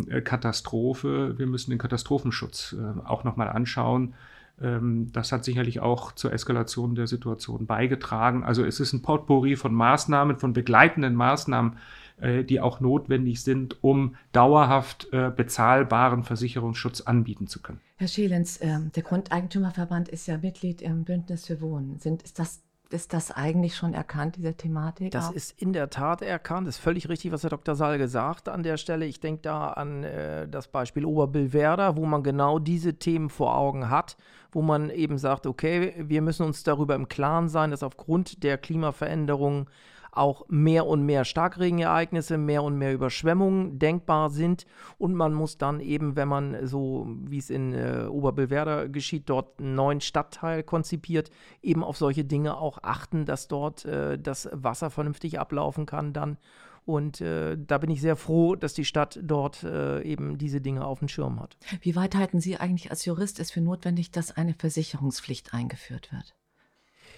ähm, 0.09 0.23
Katastrophe, 0.23 1.37
wir 1.37 1.47
müssen 1.47 1.69
den 1.71 1.79
Katastrophenschutz 1.79 2.75
äh, 2.79 3.07
auch 3.07 3.23
nochmal 3.23 3.49
anschauen. 3.49 4.13
Ähm, 4.61 5.11
das 5.11 5.31
hat 5.31 5.43
sicherlich 5.43 5.81
auch 5.81 6.13
zur 6.13 6.33
Eskalation 6.33 6.95
der 6.95 7.07
Situation 7.07 7.65
beigetragen. 7.65 8.43
Also 8.43 8.63
es 8.63 8.79
ist 8.79 8.93
ein 8.93 9.01
Potpourri 9.01 9.55
von 9.55 9.73
Maßnahmen, 9.73 10.37
von 10.37 10.53
begleitenden 10.53 11.15
Maßnahmen, 11.15 11.77
äh, 12.19 12.43
die 12.43 12.61
auch 12.61 12.79
notwendig 12.79 13.43
sind, 13.43 13.83
um 13.83 14.15
dauerhaft 14.31 15.07
äh, 15.11 15.31
bezahlbaren 15.35 16.23
Versicherungsschutz 16.23 17.01
anbieten 17.01 17.47
zu 17.47 17.61
können. 17.61 17.81
Herr 17.97 18.07
Schelens, 18.07 18.57
äh, 18.57 18.79
der 18.95 19.03
Grundeigentümerverband 19.03 20.09
ist 20.09 20.27
ja 20.27 20.37
Mitglied 20.37 20.81
im 20.81 21.03
Bündnis 21.03 21.45
für 21.45 21.61
Wohnen. 21.61 21.99
Sind, 21.99 22.23
ist 22.23 22.39
das 22.39 22.61
ist 22.91 23.13
das 23.13 23.31
eigentlich 23.31 23.75
schon 23.75 23.93
erkannt, 23.93 24.35
diese 24.37 24.53
Thematik? 24.53 25.11
Das 25.11 25.29
auch? 25.29 25.33
ist 25.33 25.59
in 25.61 25.73
der 25.73 25.89
Tat 25.89 26.21
erkannt. 26.21 26.67
Das 26.67 26.75
ist 26.75 26.81
völlig 26.81 27.09
richtig, 27.09 27.31
was 27.31 27.43
Herr 27.43 27.49
Dr. 27.49 27.75
Salge 27.75 28.07
sagt 28.07 28.47
an 28.47 28.63
der 28.63 28.77
Stelle. 28.77 29.05
Ich 29.05 29.19
denke 29.19 29.41
da 29.41 29.69
an 29.69 30.03
äh, 30.03 30.47
das 30.47 30.67
Beispiel 30.67 31.05
Oberbillwerder, 31.05 31.97
wo 31.97 32.05
man 32.05 32.23
genau 32.23 32.59
diese 32.59 32.93
Themen 32.93 33.29
vor 33.29 33.57
Augen 33.57 33.89
hat, 33.89 34.17
wo 34.51 34.61
man 34.61 34.89
eben 34.89 35.17
sagt, 35.17 35.47
okay, 35.47 35.93
wir 35.97 36.21
müssen 36.21 36.45
uns 36.45 36.63
darüber 36.63 36.95
im 36.95 37.07
Klaren 37.07 37.49
sein, 37.49 37.71
dass 37.71 37.83
aufgrund 37.83 38.43
der 38.43 38.57
Klimaveränderungen 38.57 39.67
auch 40.15 40.45
mehr 40.47 40.85
und 40.85 41.05
mehr 41.05 41.25
Starkregenereignisse, 41.25 42.37
mehr 42.37 42.63
und 42.63 42.77
mehr 42.77 42.93
Überschwemmungen 42.93 43.79
denkbar 43.79 44.29
sind. 44.29 44.65
Und 44.97 45.13
man 45.13 45.33
muss 45.33 45.57
dann 45.57 45.79
eben, 45.79 46.15
wenn 46.15 46.27
man 46.27 46.67
so, 46.67 47.07
wie 47.25 47.37
es 47.37 47.49
in 47.49 47.73
äh, 47.73 48.07
Oberbillwerder 48.09 48.89
geschieht, 48.89 49.29
dort 49.29 49.59
einen 49.59 49.75
neuen 49.75 50.01
Stadtteil 50.01 50.63
konzipiert, 50.63 51.29
eben 51.61 51.83
auf 51.83 51.97
solche 51.97 52.25
Dinge 52.25 52.57
auch 52.57 52.79
achten, 52.81 53.25
dass 53.25 53.47
dort 53.47 53.85
äh, 53.85 54.17
das 54.17 54.49
Wasser 54.51 54.89
vernünftig 54.89 55.39
ablaufen 55.39 55.85
kann 55.85 56.13
dann. 56.13 56.37
Und 56.85 57.19
äh, 57.19 57.57
da 57.57 57.79
bin 57.79 57.89
ich 57.89 57.99
sehr 57.99 58.15
froh, 58.15 58.55
dass 58.55 58.75
die 58.75 58.85
Stadt 58.85 59.19
dort 59.23 59.63
äh, 59.63 60.03
eben 60.03 60.37
diese 60.37 60.61
Dinge 60.61 60.85
auf 60.85 60.99
dem 60.99 61.07
Schirm 61.07 61.39
hat. 61.39 61.57
Wie 61.81 61.95
weit 61.95 62.15
halten 62.15 62.39
Sie 62.39 62.57
eigentlich 62.57 62.91
als 62.91 63.05
Jurist 63.05 63.39
es 63.39 63.51
für 63.51 63.61
notwendig, 63.61 64.11
dass 64.11 64.31
eine 64.31 64.53
Versicherungspflicht 64.53 65.53
eingeführt 65.53 66.11
wird? 66.11 66.35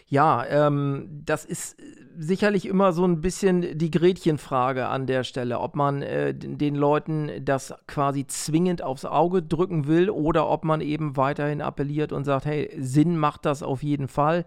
Ja, 0.09 0.45
ähm, 0.45 1.21
das 1.25 1.43
ist 1.43 1.75
sicherlich 2.17 2.65
immer 2.65 2.93
so 2.93 3.05
ein 3.05 3.21
bisschen 3.21 3.77
die 3.77 3.91
Gretchenfrage 3.91 4.87
an 4.87 5.05
der 5.05 5.23
Stelle, 5.23 5.59
ob 5.59 5.75
man 5.75 6.01
äh, 6.01 6.33
den 6.33 6.75
Leuten 6.75 7.29
das 7.43 7.73
quasi 7.87 8.25
zwingend 8.25 8.81
aufs 8.81 9.05
Auge 9.05 9.43
drücken 9.43 9.87
will 9.87 10.09
oder 10.09 10.49
ob 10.49 10.63
man 10.63 10.81
eben 10.81 11.17
weiterhin 11.17 11.61
appelliert 11.61 12.13
und 12.13 12.23
sagt, 12.23 12.45
hey, 12.45 12.71
Sinn 12.79 13.17
macht 13.17 13.45
das 13.45 13.61
auf 13.61 13.83
jeden 13.83 14.07
Fall. 14.07 14.45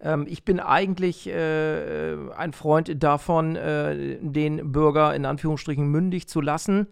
Ähm, 0.00 0.26
ich 0.28 0.44
bin 0.44 0.60
eigentlich 0.60 1.26
äh, 1.26 2.14
ein 2.36 2.52
Freund 2.52 3.02
davon, 3.02 3.56
äh, 3.56 4.18
den 4.20 4.72
Bürger 4.72 5.14
in 5.14 5.24
Anführungsstrichen 5.24 5.88
mündig 5.88 6.28
zu 6.28 6.42
lassen. 6.42 6.86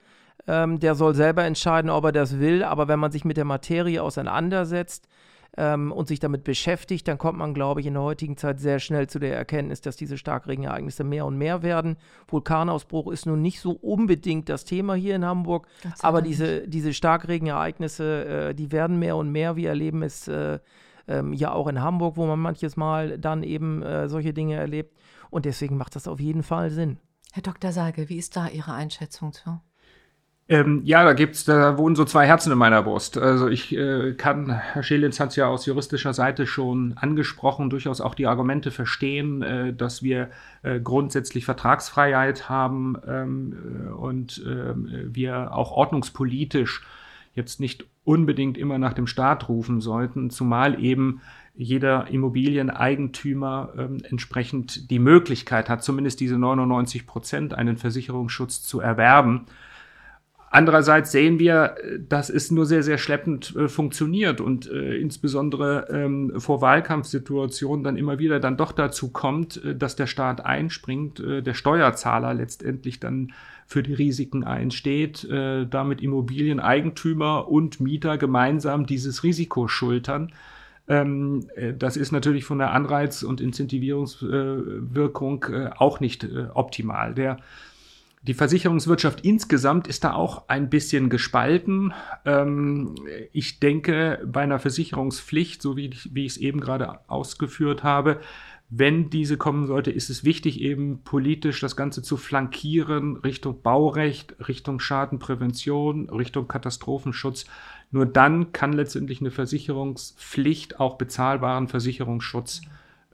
Ähm, 0.49 0.81
der 0.81 0.95
soll 0.95 1.15
selber 1.15 1.45
entscheiden, 1.45 1.91
ob 1.91 2.05
er 2.05 2.13
das 2.13 2.39
will, 2.41 2.65
aber 2.65 2.89
wenn 2.89 2.99
man 2.99 3.13
sich 3.13 3.25
mit 3.25 3.37
der 3.37 3.45
Materie 3.45 4.03
auseinandersetzt, 4.03 5.07
ähm, 5.57 5.93
und 5.93 6.09
sich 6.09 6.21
damit 6.21 6.45
beschäftigt, 6.45 7.09
dann 7.09 7.19
kommt 7.19 7.39
man, 7.39 7.55
glaube 7.55 7.81
ich, 7.81 7.87
in 7.87 7.95
der 7.95 8.03
heutigen 8.03 8.37
Zeit 8.37 8.61
sehr 8.61 8.79
schnell 8.79 9.09
zu 9.09 9.19
der 9.19 9.37
Erkenntnis, 9.37 9.81
dass 9.81 9.97
diese 9.97 10.19
Starkregenereignisse 10.19 11.05
mehr 11.05 11.27
und 11.27 11.39
mehr 11.39 11.63
werden. 11.63 11.97
Vulkanausbruch 12.29 13.11
ist 13.11 13.27
nun 13.27 13.43
nicht 13.43 13.61
so 13.61 13.73
unbedingt 13.73 14.49
das 14.49 14.65
Thema 14.65 14.95
hier 14.95 15.17
in 15.17 15.25
Hamburg, 15.25 15.67
aber 16.01 16.23
diese, 16.23 16.67
diese 16.69 16.93
Starkregenereignisse, 16.93 18.49
äh, 18.51 18.55
die 18.55 18.73
werden 18.73 18.99
mehr 18.99 19.17
und 19.17 19.31
mehr. 19.31 19.57
Wir 19.57 19.71
erleben 19.71 20.03
es 20.03 20.29
äh, 20.29 20.59
ähm, 21.09 21.33
ja 21.33 21.53
auch 21.53 21.69
in 21.69 21.81
Hamburg, 21.81 22.17
wo 22.17 22.27
man 22.27 22.39
manches 22.39 22.77
Mal 22.77 23.19
dann 23.19 23.43
eben 23.43 23.83
äh, 23.83 24.09
solche 24.09 24.33
Dinge 24.33 24.57
erlebt. 24.57 24.97
Und 25.31 25.45
deswegen 25.45 25.77
macht 25.77 25.97
das 25.97 26.09
auf 26.09 26.21
jeden 26.21 26.43
Fall 26.43 26.71
Sinn. 26.71 26.99
Herr 27.33 27.43
Dr. 27.43 27.73
Salge, 27.73 28.09
wie 28.09 28.17
ist 28.17 28.37
da 28.37 28.49
Ihre 28.49 28.73
Einschätzung 28.73 29.33
zu? 29.33 29.61
Ähm, 30.49 30.83
ja, 30.85 31.03
da 31.03 31.13
gibt's, 31.13 31.45
da 31.45 31.77
wohnen 31.77 31.97
so 31.97 32.05
zwei 32.05 32.25
Herzen 32.25 32.53
in 32.53 32.59
meiner 32.59 32.81
Brust. 32.81 33.19
Also 33.19 33.49
ich 33.49 33.77
äh, 33.77 34.13
kann, 34.13 34.51
Herr 34.51 34.85
Schelins 34.85 35.19
hat 35.19 35.31
es 35.31 35.37
ja 35.37 35.49
aus 35.49 35.67
juristischer 35.67 36.15
Seite 36.15 36.47
schon 36.47 36.95
angesprochen, 36.97 37.69
durchaus 37.69 38.01
auch 38.01 38.15
die 38.15 38.29
Argumente 38.29 38.71
verstehen, 38.71 39.43
äh, 39.43 39.75
dass 39.75 40.05
wir 40.05 40.31
äh, 40.63 40.79
grundsätzlich 40.79 41.45
Vertragsfreiheit 41.45 42.49
haben 42.49 42.97
ähm, 43.09 43.89
äh, 43.89 43.91
und 43.91 44.41
ähm, 44.47 45.11
wir 45.13 45.53
auch 45.53 45.73
ordnungspolitisch 45.73 46.83
jetzt 47.35 47.59
nicht 47.59 47.85
unbedingt 48.05 48.57
immer 48.57 48.79
nach 48.79 48.95
dem 48.95 49.09
Staat 49.09 49.49
rufen 49.49 49.81
sollten, 49.81 50.31
zumal 50.31 50.81
eben 50.81 51.23
jeder 51.57 52.07
Immobilieneigentümer 52.07 53.73
ähm, 53.77 53.99
entsprechend 54.09 54.91
die 54.91 55.01
Möglichkeit 55.01 55.69
hat, 55.69 55.83
zumindest 55.83 56.21
diese 56.21 56.39
99 56.39 57.05
Prozent 57.05 57.53
einen 57.53 57.77
Versicherungsschutz 57.77 58.63
zu 58.63 58.79
erwerben. 58.79 59.47
Andererseits 60.57 61.13
sehen 61.13 61.39
wir, 61.39 61.77
dass 62.09 62.31
es 62.31 62.51
nur 62.51 62.65
sehr, 62.65 62.83
sehr 62.83 62.97
schleppend 62.97 63.55
äh, 63.57 63.69
funktioniert 63.69 64.41
und 64.41 64.67
äh, 64.71 64.97
insbesondere 64.97 65.87
ähm, 65.91 66.41
vor 66.41 66.63
Wahlkampfsituationen 66.63 67.85
dann 67.85 67.99
immer 67.99 68.19
wieder 68.19 68.41
dann 68.41 68.57
doch 68.57 68.73
dazu 68.73 69.11
kommt, 69.11 69.63
äh, 69.63 69.77
dass 69.77 69.97
der 69.97 70.07
Staat 70.07 70.47
einspringt, 70.47 71.21
äh, 71.21 71.43
der 71.43 71.53
Steuerzahler 71.53 72.33
letztendlich 72.33 73.01
dann 73.01 73.35
für 73.67 73.83
die 73.83 73.93
Risiken 73.93 74.45
einsteht, 74.45 75.25
äh, 75.25 75.67
damit 75.67 76.01
Immobilieneigentümer 76.01 77.49
und 77.49 77.79
Mieter 77.79 78.17
gemeinsam 78.17 78.87
dieses 78.87 79.25
Risiko 79.25 79.69
schultern. 79.69 80.33
Ähm, 80.89 81.51
äh, 81.55 81.75
das 81.75 81.99
ist 81.99 82.13
natürlich 82.13 82.47
von 82.47 82.61
der 82.61 82.73
Anreiz- 82.73 83.25
und 83.25 83.43
Incentivierungswirkung 83.43 85.45
auch 85.77 86.01
nicht 86.01 86.27
optimal. 86.55 87.15
Der 87.15 87.37
Die 88.27 88.35
Versicherungswirtschaft 88.35 89.21
insgesamt 89.21 89.87
ist 89.87 90.03
da 90.03 90.13
auch 90.15 90.49
ein 90.49 90.69
bisschen 90.69 91.11
gespalten. 91.11 91.95
Ähm, 92.25 92.97
ich 93.33 93.61
denke, 93.61 94.21
bei 94.27 94.43
einer 94.43 94.59
Versicherungspflicht, 94.59 95.63
so 95.63 95.77
wie 95.77 95.91
wie 96.11 96.27
ich 96.27 96.33
es 96.33 96.37
eben 96.39 96.61
gerade 96.61 97.09
ausgeführt 97.09 97.85
habe, 97.85 98.21
wenn 98.69 99.11
diese 99.11 99.37
kommen 99.37 99.69
sollte, 99.69 99.93
ist 99.93 100.11
es 100.11 100.25
wichtig, 100.25 100.61
eben 100.61 101.03
politisch 101.05 101.61
das 101.61 101.77
Ganze 101.77 102.03
zu 102.03 102.17
flankieren 102.17 103.17
Richtung 103.19 103.63
Baurecht, 103.63 104.35
Richtung 104.49 104.81
Schadenprävention, 104.81 106.11
Richtung 106.11 106.49
Katastrophenschutz. 106.49 107.47
Nur 107.93 108.07
dann 108.07 108.51
kann 108.51 108.73
letztendlich 108.73 109.21
eine 109.21 109.31
Versicherungspflicht 109.31 110.81
auch 110.81 110.99
bezahlbaren 110.99 111.69
Versicherungsschutz 111.69 112.63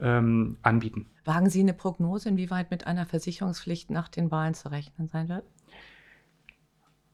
ähm, 0.02 0.58
anbieten. 0.62 1.06
Wagen 1.24 1.48
Sie 1.48 1.60
eine 1.60 1.72
Prognose, 1.72 2.28
inwieweit 2.28 2.70
mit 2.70 2.86
einer 2.86 3.06
Versicherungspflicht 3.06 3.90
nach 3.90 4.08
den 4.08 4.30
Wahlen 4.30 4.54
zu 4.54 4.70
rechnen 4.70 5.08
sein 5.08 5.28
wird? 5.28 5.44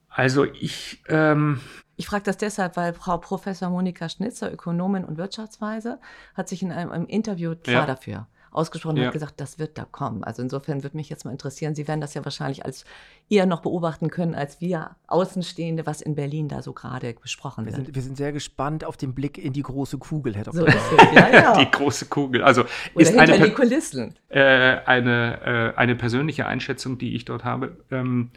Also 0.09 0.45
ich. 0.45 1.03
Ähm 1.07 1.61
ich 1.95 2.07
frage 2.07 2.23
das 2.23 2.37
deshalb, 2.37 2.77
weil 2.77 2.93
Frau 2.93 3.17
Professor 3.17 3.69
Monika 3.69 4.09
Schnitzer, 4.09 4.51
Ökonomin 4.51 5.03
und 5.05 5.17
Wirtschaftsweise, 5.17 5.99
hat 6.33 6.49
sich 6.49 6.63
in 6.63 6.71
einem, 6.71 6.91
einem 6.91 7.05
Interview 7.05 7.55
klar 7.55 7.81
ja. 7.81 7.85
dafür 7.85 8.27
ausgesprochen 8.51 8.95
und 8.95 9.01
ja. 9.01 9.07
hat 9.07 9.13
gesagt, 9.13 9.35
das 9.37 9.59
wird 9.59 9.77
da 9.77 9.85
kommen. 9.85 10.23
Also 10.23 10.41
insofern 10.41 10.83
würde 10.83 10.97
mich 10.97 11.09
jetzt 11.09 11.25
mal 11.25 11.31
interessieren, 11.31 11.75
Sie 11.75 11.87
werden 11.87 12.01
das 12.01 12.13
ja 12.13 12.23
wahrscheinlich 12.23 12.65
als 12.65 12.85
eher 13.29 13.45
noch 13.45 13.61
beobachten 13.61 14.09
können, 14.09 14.35
als 14.35 14.61
wir 14.61 14.95
Außenstehende, 15.07 15.85
was 15.85 16.01
in 16.01 16.15
Berlin 16.15 16.47
da 16.47 16.61
so 16.61 16.73
gerade 16.73 17.13
besprochen 17.13 17.65
wir 17.65 17.73
wird. 17.73 17.85
Sind, 17.85 17.95
wir 17.95 18.01
sind 18.01 18.17
sehr 18.17 18.31
gespannt 18.31 18.83
auf 18.83 18.97
den 18.97 19.13
Blick 19.13 19.37
in 19.37 19.53
die 19.53 19.63
große 19.63 19.97
Kugel, 19.97 20.35
Herr 20.35 20.45
Dr. 20.45 20.71
So 20.71 20.97
ja, 21.13 21.29
ja. 21.29 21.57
Die 21.59 21.69
große 21.69 22.05
Kugel. 22.05 22.43
Also 22.43 22.61
Oder 22.61 23.01
ist 23.01 23.09
hinter 23.09 23.33
eine, 23.33 23.45
die 23.45 23.53
Kulissen. 23.53 24.15
Äh, 24.29 24.41
eine, 24.85 25.73
äh, 25.75 25.77
eine 25.77 25.95
persönliche 25.95 26.45
Einschätzung, 26.45 26.97
die 26.97 27.15
ich 27.15 27.25
dort 27.25 27.43
habe. 27.43 27.77
Ähm, 27.91 28.31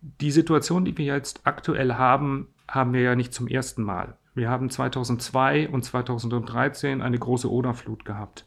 die 0.00 0.30
Situation, 0.30 0.84
die 0.84 0.96
wir 0.96 1.06
jetzt 1.06 1.40
aktuell 1.44 1.94
haben, 1.94 2.48
haben 2.68 2.92
wir 2.92 3.00
ja 3.00 3.16
nicht 3.16 3.34
zum 3.34 3.48
ersten 3.48 3.82
Mal. 3.82 4.16
Wir 4.34 4.48
haben 4.48 4.70
2002 4.70 5.68
und 5.68 5.84
2013 5.84 7.02
eine 7.02 7.18
große 7.18 7.50
Oderflut 7.50 8.04
gehabt. 8.04 8.44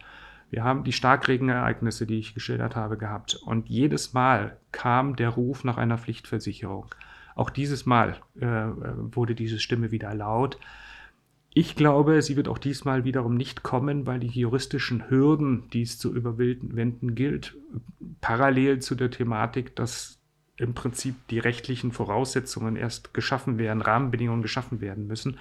Wir 0.51 0.65
haben 0.65 0.84
die 0.84 0.91
Starkregenereignisse, 0.91 2.05
die 2.05 2.20
ich 2.20 2.34
geschildert 2.34 2.75
habe, 2.75 2.98
gehabt. 2.98 3.36
Und 3.36 3.70
jedes 3.70 4.13
Mal 4.13 4.58
kam 4.74 5.15
der 5.15 5.29
Ruf 5.29 5.63
nach 5.63 5.77
einer 5.77 5.98
Pflichtversicherung. 5.98 6.93
Auch 7.36 7.50
dieses 7.50 7.86
Mal 7.86 8.17
äh, 8.39 8.46
wurde 8.46 9.34
diese 9.34 9.60
Stimme 9.60 9.91
wieder 9.91 10.13
laut. 10.13 10.60
Ich 11.53 11.77
glaube, 11.77 12.22
sie 12.22 12.36
wird 12.36 12.50
auch 12.50 12.58
diesmal 12.58 13.05
wiederum 13.05 13.36
nicht 13.36 13.63
kommen, 13.63 14.05
weil 14.05 14.20
die 14.20 14.27
juristischen 14.27 15.10
Hürden, 15.10 15.70
die 15.72 15.84
es 15.84 15.98
zu 15.98 16.13
überwinden 16.13 17.15
gilt, 17.15 17.55
parallel 18.20 18.79
zu 18.79 18.96
der 18.96 19.10
Thematik, 19.10 19.75
dass 19.77 20.20
im 20.58 20.74
Prinzip 20.74 21.15
die 21.29 21.39
rechtlichen 21.39 21.93
Voraussetzungen 21.93 22.75
erst 22.75 23.13
geschaffen 23.13 23.58
werden, 23.58 23.81
Rahmenbedingungen 23.81 24.41
geschaffen 24.41 24.81
werden 24.81 25.08
müssen, 25.08 25.39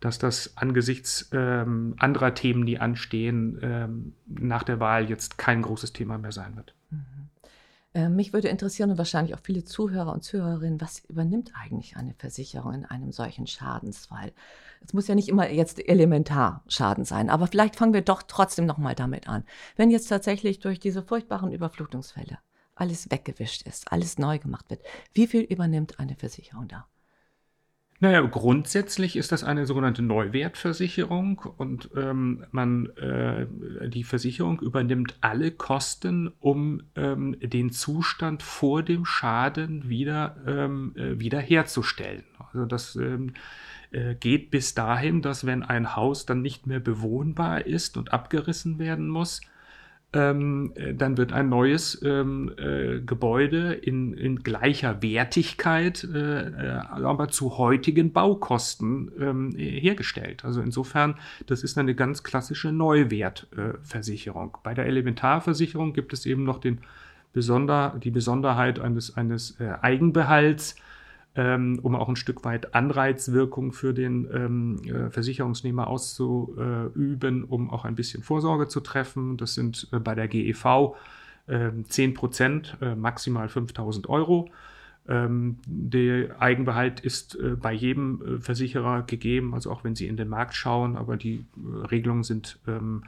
dass 0.00 0.18
das 0.18 0.56
angesichts 0.56 1.28
ähm, 1.32 1.94
anderer 1.98 2.34
Themen, 2.34 2.66
die 2.66 2.78
anstehen, 2.78 3.58
ähm, 3.62 4.14
nach 4.26 4.62
der 4.62 4.80
Wahl 4.80 5.08
jetzt 5.08 5.38
kein 5.38 5.62
großes 5.62 5.92
Thema 5.92 6.18
mehr 6.18 6.32
sein 6.32 6.56
wird. 6.56 6.74
Mhm. 6.90 7.28
Äh, 7.92 8.08
mich 8.08 8.32
würde 8.32 8.48
interessieren 8.48 8.90
und 8.90 8.98
wahrscheinlich 8.98 9.34
auch 9.34 9.40
viele 9.42 9.64
Zuhörer 9.64 10.12
und 10.12 10.22
Zuhörerinnen, 10.22 10.80
was 10.80 11.00
übernimmt 11.08 11.52
eigentlich 11.60 11.96
eine 11.96 12.14
Versicherung 12.14 12.72
in 12.72 12.84
einem 12.84 13.10
solchen 13.10 13.46
Schadensfall? 13.46 14.32
Es 14.80 14.92
muss 14.92 15.08
ja 15.08 15.14
nicht 15.14 15.28
immer 15.28 15.50
jetzt 15.50 15.86
Elementarschaden 15.86 17.04
sein, 17.04 17.28
aber 17.28 17.46
vielleicht 17.48 17.76
fangen 17.76 17.92
wir 17.92 18.02
doch 18.02 18.22
trotzdem 18.22 18.64
nochmal 18.64 18.94
damit 18.94 19.28
an. 19.28 19.44
Wenn 19.76 19.90
jetzt 19.90 20.08
tatsächlich 20.08 20.60
durch 20.60 20.78
diese 20.78 21.02
furchtbaren 21.02 21.52
Überflutungsfälle 21.52 22.38
alles 22.76 23.10
weggewischt 23.10 23.62
ist, 23.62 23.92
alles 23.92 24.18
neu 24.18 24.38
gemacht 24.38 24.70
wird, 24.70 24.82
wie 25.12 25.26
viel 25.26 25.42
übernimmt 25.42 25.98
eine 25.98 26.14
Versicherung 26.14 26.68
da? 26.68 26.86
Naja, 28.02 28.22
grundsätzlich 28.22 29.14
ist 29.14 29.30
das 29.30 29.44
eine 29.44 29.66
sogenannte 29.66 30.00
Neuwertversicherung 30.00 31.42
und 31.58 31.90
ähm, 31.94 32.46
man, 32.50 32.86
äh, 32.96 33.46
die 33.90 34.04
Versicherung 34.04 34.58
übernimmt 34.60 35.18
alle 35.20 35.50
Kosten, 35.50 36.32
um 36.40 36.82
ähm, 36.96 37.36
den 37.40 37.70
Zustand 37.72 38.42
vor 38.42 38.82
dem 38.82 39.04
Schaden 39.04 39.90
wieder 39.90 40.36
ähm, 40.46 40.94
äh, 40.96 41.20
wiederherzustellen. 41.20 42.24
Also 42.38 42.64
das 42.64 42.96
ähm, 42.96 43.34
äh, 43.90 44.14
geht 44.14 44.50
bis 44.50 44.72
dahin, 44.72 45.20
dass 45.20 45.44
wenn 45.44 45.62
ein 45.62 45.94
Haus 45.94 46.24
dann 46.24 46.40
nicht 46.40 46.66
mehr 46.66 46.80
bewohnbar 46.80 47.66
ist 47.66 47.98
und 47.98 48.14
abgerissen 48.14 48.78
werden 48.78 49.08
muss, 49.08 49.42
ähm, 50.12 50.72
äh, 50.74 50.92
dann 50.92 51.16
wird 51.16 51.32
ein 51.32 51.48
neues 51.48 52.00
ähm, 52.02 52.52
äh, 52.58 53.00
Gebäude 53.00 53.74
in, 53.74 54.12
in, 54.14 54.42
gleicher 54.42 55.02
Wertigkeit, 55.02 56.02
äh, 56.02 56.48
äh, 56.48 56.80
aber 56.88 57.28
zu 57.28 57.58
heutigen 57.58 58.12
Baukosten 58.12 59.12
ähm, 59.20 59.52
hergestellt. 59.56 60.44
Also 60.44 60.62
insofern, 60.62 61.14
das 61.46 61.62
ist 61.62 61.78
eine 61.78 61.94
ganz 61.94 62.24
klassische 62.24 62.72
Neuwertversicherung. 62.72 64.58
Bei 64.64 64.74
der 64.74 64.86
Elementarversicherung 64.86 65.92
gibt 65.92 66.12
es 66.12 66.26
eben 66.26 66.42
noch 66.42 66.58
den 66.58 66.80
Besonder, 67.32 67.96
die 68.02 68.10
Besonderheit 68.10 68.80
eines, 68.80 69.16
eines 69.16 69.60
äh, 69.60 69.74
Eigenbehalts 69.80 70.74
ähm, 71.36 71.78
um 71.82 71.94
auch 71.94 72.08
ein 72.08 72.16
Stück 72.16 72.44
weit 72.44 72.74
Anreizwirkung 72.74 73.72
für 73.72 73.94
den 73.94 74.28
ähm, 74.32 74.82
äh, 74.84 75.10
Versicherungsnehmer 75.10 75.86
auszuüben, 75.86 77.44
um 77.44 77.70
auch 77.70 77.84
ein 77.84 77.94
bisschen 77.94 78.22
Vorsorge 78.22 78.66
zu 78.66 78.80
treffen. 78.80 79.36
Das 79.36 79.54
sind 79.54 79.88
äh, 79.92 80.00
bei 80.00 80.14
der 80.14 80.26
GEV 80.26 80.96
äh, 81.46 81.70
10 81.88 82.14
Prozent, 82.14 82.76
äh, 82.80 82.96
maximal 82.96 83.48
5000 83.48 84.08
Euro. 84.08 84.50
Ähm, 85.08 85.58
der 85.66 86.40
Eigenbehalt 86.42 87.00
ist 87.00 87.36
äh, 87.36 87.56
bei 87.56 87.72
jedem 87.72 88.22
äh, 88.22 88.40
Versicherer 88.40 89.02
gegeben, 89.02 89.54
also 89.54 89.70
auch 89.70 89.84
wenn 89.84 89.94
Sie 89.94 90.08
in 90.08 90.16
den 90.16 90.28
Markt 90.28 90.54
schauen, 90.54 90.96
aber 90.96 91.16
die 91.16 91.44
Regelungen 91.90 92.24
sind 92.24 92.58
ähm, 92.66 93.04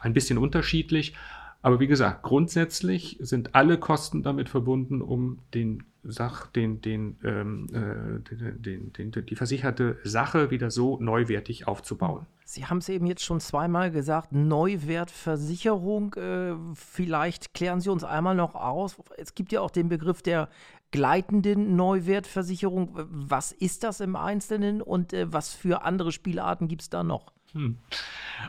ein 0.00 0.12
bisschen 0.12 0.38
unterschiedlich. 0.38 1.14
Aber 1.62 1.78
wie 1.78 1.86
gesagt, 1.86 2.24
grundsätzlich 2.24 3.16
sind 3.20 3.54
alle 3.54 3.78
Kosten 3.78 4.24
damit 4.24 4.48
verbunden, 4.48 5.00
um 5.00 5.38
den 5.54 5.84
Sach, 6.04 6.48
den, 6.48 6.80
den, 6.80 7.16
ähm, 7.22 7.68
äh, 7.72 8.20
den, 8.28 8.62
den, 8.62 9.12
den, 9.12 9.26
die 9.26 9.36
versicherte 9.36 9.98
Sache 10.02 10.50
wieder 10.50 10.70
so 10.70 10.98
neuwertig 11.00 11.68
aufzubauen. 11.68 12.26
Sie 12.44 12.66
haben 12.66 12.78
es 12.78 12.88
eben 12.88 13.06
jetzt 13.06 13.24
schon 13.24 13.40
zweimal 13.40 13.90
gesagt, 13.90 14.32
Neuwertversicherung. 14.32 16.14
Äh, 16.14 16.54
vielleicht 16.74 17.54
klären 17.54 17.80
Sie 17.80 17.88
uns 17.88 18.04
einmal 18.04 18.34
noch 18.34 18.54
aus. 18.54 18.96
Es 19.16 19.34
gibt 19.34 19.52
ja 19.52 19.60
auch 19.60 19.70
den 19.70 19.88
Begriff 19.88 20.22
der 20.22 20.48
gleitenden 20.90 21.76
Neuwertversicherung. 21.76 22.90
Was 22.94 23.52
ist 23.52 23.84
das 23.84 24.00
im 24.00 24.16
Einzelnen 24.16 24.82
und 24.82 25.12
äh, 25.12 25.32
was 25.32 25.54
für 25.54 25.82
andere 25.82 26.12
Spielarten 26.12 26.68
gibt 26.68 26.82
es 26.82 26.90
da 26.90 27.02
noch? 27.02 27.32
Hm. 27.52 27.76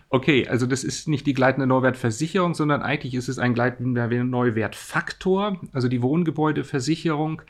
Okay, 0.10 0.48
also 0.48 0.66
das 0.66 0.84
ist 0.84 1.08
nicht 1.08 1.28
die 1.28 1.34
gleitende 1.34 1.68
Neuwertversicherung, 1.68 2.54
sondern 2.54 2.82
eigentlich 2.82 3.16
ist 3.16 3.28
es 3.28 3.40
ein 3.40 3.54
gleitender 3.54 4.08
Neuwertfaktor. 4.08 5.60
Also 5.72 5.88
die 5.88 6.02
Wohngebäudeversicherung 6.02 7.42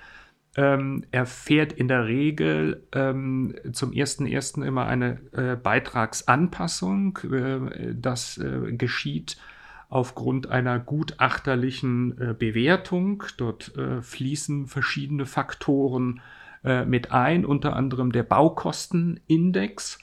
ähm, 0.56 1.04
erfährt 1.12 1.74
in 1.74 1.88
der 1.88 2.06
Regel 2.06 2.84
ähm, 2.92 3.56
zum 3.72 3.92
1.1. 3.92 4.63
immer 4.63 4.86
eine 4.86 5.20
äh, 5.32 5.56
Beitragsanpassung. 5.56 7.20
Äh, 7.32 7.94
das 7.96 8.38
äh, 8.38 8.74
geschieht 8.74 9.38
aufgrund 9.89 10.48
einer 10.48 10.80
gutachterlichen 10.80 12.18
äh, 12.20 12.34
Bewertung. 12.34 13.24
Dort 13.38 13.76
äh, 13.78 14.02
fließen 14.02 14.68
verschiedene 14.68 15.26
Faktoren 15.26 16.22
äh, 16.63 16.86
mit 16.86 17.12
ein, 17.12 17.46
unter 17.46 17.76
anderem 17.76 18.12
der 18.12 18.24
Baukostenindex 18.24 20.00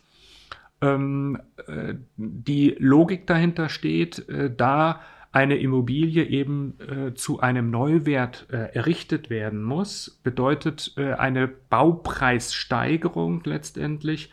ähm, 0.80 1.40
äh, 1.66 1.94
die 2.16 2.76
Logik 2.78 3.26
dahinter 3.26 3.68
steht, 3.68 4.28
äh, 4.28 4.50
da 4.54 5.00
eine 5.32 5.58
Immobilie 5.58 6.24
eben 6.24 6.74
äh, 6.80 7.14
zu 7.14 7.40
einem 7.40 7.70
Neuwert 7.70 8.48
äh, 8.50 8.74
errichtet 8.74 9.30
werden 9.30 9.62
muss, 9.62 10.20
bedeutet 10.24 10.94
äh, 10.96 11.12
eine 11.12 11.46
Baupreissteigerung 11.46 13.42
letztendlich 13.44 14.32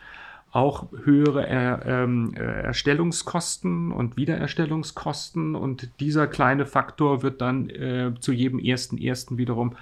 auch 0.50 0.88
höhere 1.04 1.46
er, 1.46 1.84
ähm, 1.86 2.32
äh, 2.34 2.40
Erstellungskosten 2.40 3.92
und 3.92 4.16
Wiedererstellungskosten. 4.16 5.54
Und 5.54 6.00
dieser 6.00 6.26
kleine 6.26 6.66
Faktor 6.66 7.22
wird 7.22 7.42
dann 7.42 7.70
zu 8.18 8.32
jedem 8.32 8.58
ersten 8.58 8.96
ersten 8.98 9.36
wiederum 9.36 9.76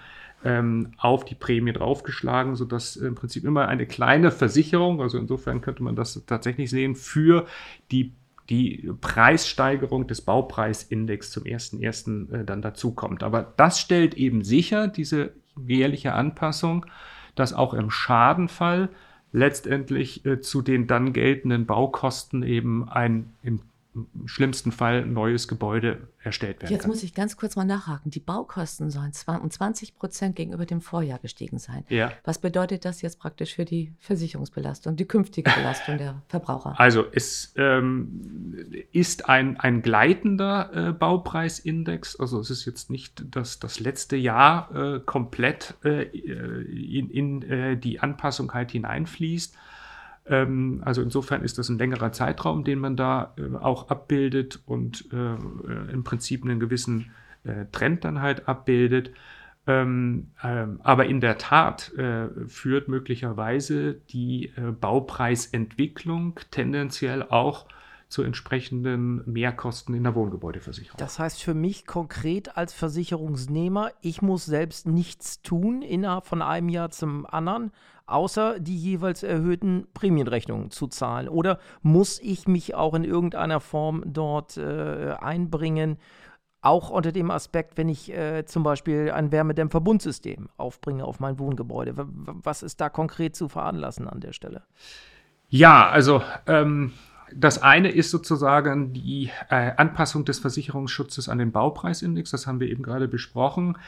ähm, 0.44 0.92
auf 0.98 1.24
die 1.24 1.34
Prämie 1.34 1.72
draufgeschlagen, 1.72 2.56
sodass 2.56 2.96
im 2.96 3.14
Prinzip 3.14 3.44
immer 3.44 3.68
eine 3.68 3.86
kleine 3.86 4.30
Versicherung, 4.30 5.00
also 5.00 5.18
insofern 5.18 5.60
könnte 5.60 5.82
man 5.82 5.96
das 5.96 6.22
tatsächlich 6.26 6.70
sehen, 6.70 6.94
für 6.94 7.46
die 7.90 8.12
die 8.48 8.92
Preissteigerung 9.00 10.06
des 10.06 10.20
Baupreisindex 10.20 11.30
zum 11.30 11.44
1.1. 11.44 12.32
Äh, 12.32 12.44
dann 12.44 12.62
dazukommt. 12.62 13.22
Aber 13.22 13.52
das 13.56 13.80
stellt 13.80 14.14
eben 14.14 14.44
sicher, 14.44 14.88
diese 14.88 15.32
jährliche 15.66 16.12
Anpassung, 16.12 16.86
dass 17.34 17.52
auch 17.52 17.74
im 17.74 17.90
Schadenfall 17.90 18.88
letztendlich 19.32 20.24
äh, 20.24 20.40
zu 20.40 20.62
den 20.62 20.86
dann 20.86 21.12
geltenden 21.12 21.66
Baukosten 21.66 22.42
eben 22.42 22.88
ein 22.88 23.34
im 23.42 23.60
schlimmsten 24.26 24.72
Fall 24.72 25.02
ein 25.02 25.12
neues 25.12 25.48
Gebäude 25.48 26.08
erstellt 26.20 26.60
werden 26.60 26.72
Jetzt 26.72 26.82
kann. 26.82 26.90
muss 26.90 27.02
ich 27.02 27.14
ganz 27.14 27.36
kurz 27.36 27.56
mal 27.56 27.64
nachhaken. 27.64 28.10
Die 28.10 28.20
Baukosten 28.20 28.90
sollen 28.90 29.12
um 29.40 29.50
20 29.50 29.94
Prozent 29.94 30.36
gegenüber 30.36 30.66
dem 30.66 30.80
Vorjahr 30.80 31.18
gestiegen 31.18 31.58
sein. 31.58 31.84
Ja. 31.88 32.12
Was 32.24 32.38
bedeutet 32.38 32.84
das 32.84 33.02
jetzt 33.02 33.18
praktisch 33.18 33.54
für 33.54 33.64
die 33.64 33.92
Versicherungsbelastung, 34.00 34.96
die 34.96 35.06
künftige 35.06 35.50
Belastung 35.50 35.98
der 35.98 36.22
Verbraucher? 36.28 36.78
Also 36.78 37.04
es 37.12 37.54
ähm, 37.56 38.66
ist 38.92 39.28
ein, 39.28 39.58
ein 39.58 39.82
gleitender 39.82 40.70
äh, 40.88 40.92
Baupreisindex. 40.92 42.16
Also 42.16 42.40
es 42.40 42.50
ist 42.50 42.64
jetzt 42.64 42.90
nicht, 42.90 43.24
dass 43.34 43.58
das 43.58 43.80
letzte 43.80 44.16
Jahr 44.16 44.74
äh, 44.74 45.00
komplett 45.00 45.74
äh, 45.84 46.02
in, 46.02 47.10
in 47.10 47.42
äh, 47.42 47.76
die 47.76 48.00
Anpassung 48.00 48.52
halt 48.52 48.72
hineinfließt. 48.72 49.56
Ähm, 50.28 50.82
also 50.84 51.02
insofern 51.02 51.42
ist 51.42 51.58
das 51.58 51.68
ein 51.68 51.78
längerer 51.78 52.12
Zeitraum, 52.12 52.64
den 52.64 52.78
man 52.78 52.96
da 52.96 53.34
äh, 53.36 53.56
auch 53.56 53.88
abbildet 53.88 54.60
und 54.66 55.08
äh, 55.12 55.92
im 55.92 56.04
Prinzip 56.04 56.44
einen 56.44 56.60
gewissen 56.60 57.10
äh, 57.44 57.66
Trend 57.72 58.04
dann 58.04 58.20
halt 58.20 58.48
abbildet. 58.48 59.12
Ähm, 59.68 60.28
ähm, 60.44 60.80
aber 60.84 61.06
in 61.06 61.20
der 61.20 61.38
Tat 61.38 61.92
äh, 61.94 62.28
führt 62.46 62.88
möglicherweise 62.88 63.94
die 64.10 64.52
äh, 64.56 64.70
Baupreisentwicklung 64.70 66.38
tendenziell 66.52 67.24
auch 67.24 67.66
zu 68.08 68.22
entsprechenden 68.22 69.28
Mehrkosten 69.30 69.94
in 69.94 70.04
der 70.04 70.14
Wohngebäudeversicherung. 70.14 70.96
Das 70.98 71.18
heißt 71.18 71.42
für 71.42 71.54
mich 71.54 71.86
konkret 71.86 72.56
als 72.56 72.72
Versicherungsnehmer, 72.72 73.90
ich 74.00 74.22
muss 74.22 74.44
selbst 74.46 74.86
nichts 74.86 75.42
tun 75.42 75.82
innerhalb 75.82 76.26
von 76.26 76.42
einem 76.42 76.68
Jahr 76.68 76.90
zum 76.90 77.26
anderen, 77.26 77.72
außer 78.06 78.60
die 78.60 78.76
jeweils 78.76 79.22
erhöhten 79.22 79.86
Prämienrechnungen 79.94 80.70
zu 80.70 80.86
zahlen. 80.86 81.28
Oder 81.28 81.58
muss 81.82 82.20
ich 82.20 82.46
mich 82.46 82.74
auch 82.74 82.94
in 82.94 83.04
irgendeiner 83.04 83.60
Form 83.60 84.02
dort 84.06 84.56
äh, 84.56 85.14
einbringen? 85.20 85.98
Auch 86.62 86.90
unter 86.90 87.12
dem 87.12 87.30
Aspekt, 87.30 87.76
wenn 87.76 87.88
ich 87.88 88.12
äh, 88.12 88.44
zum 88.44 88.62
Beispiel 88.62 89.12
ein 89.12 89.30
Wärmedämmverbundsystem 89.30 90.48
aufbringe 90.56 91.04
auf 91.04 91.20
mein 91.20 91.38
Wohngebäude. 91.38 91.94
Was 91.96 92.62
ist 92.62 92.80
da 92.80 92.88
konkret 92.88 93.36
zu 93.36 93.48
veranlassen 93.48 94.08
an 94.08 94.20
der 94.20 94.32
Stelle? 94.32 94.62
Ja, 95.48 95.88
also 95.88 96.22
ähm, 96.46 96.92
das 97.32 97.62
eine 97.62 97.90
ist 97.90 98.10
sozusagen 98.10 98.92
die 98.92 99.30
äh, 99.50 99.72
Anpassung 99.76 100.24
des 100.24 100.38
Versicherungsschutzes 100.38 101.28
an 101.28 101.38
den 101.38 101.52
Baupreisindex. 101.52 102.30
Das 102.30 102.46
haben 102.46 102.60
wir 102.60 102.68
eben 102.68 102.82
gerade 102.82 103.08
besprochen. 103.08 103.78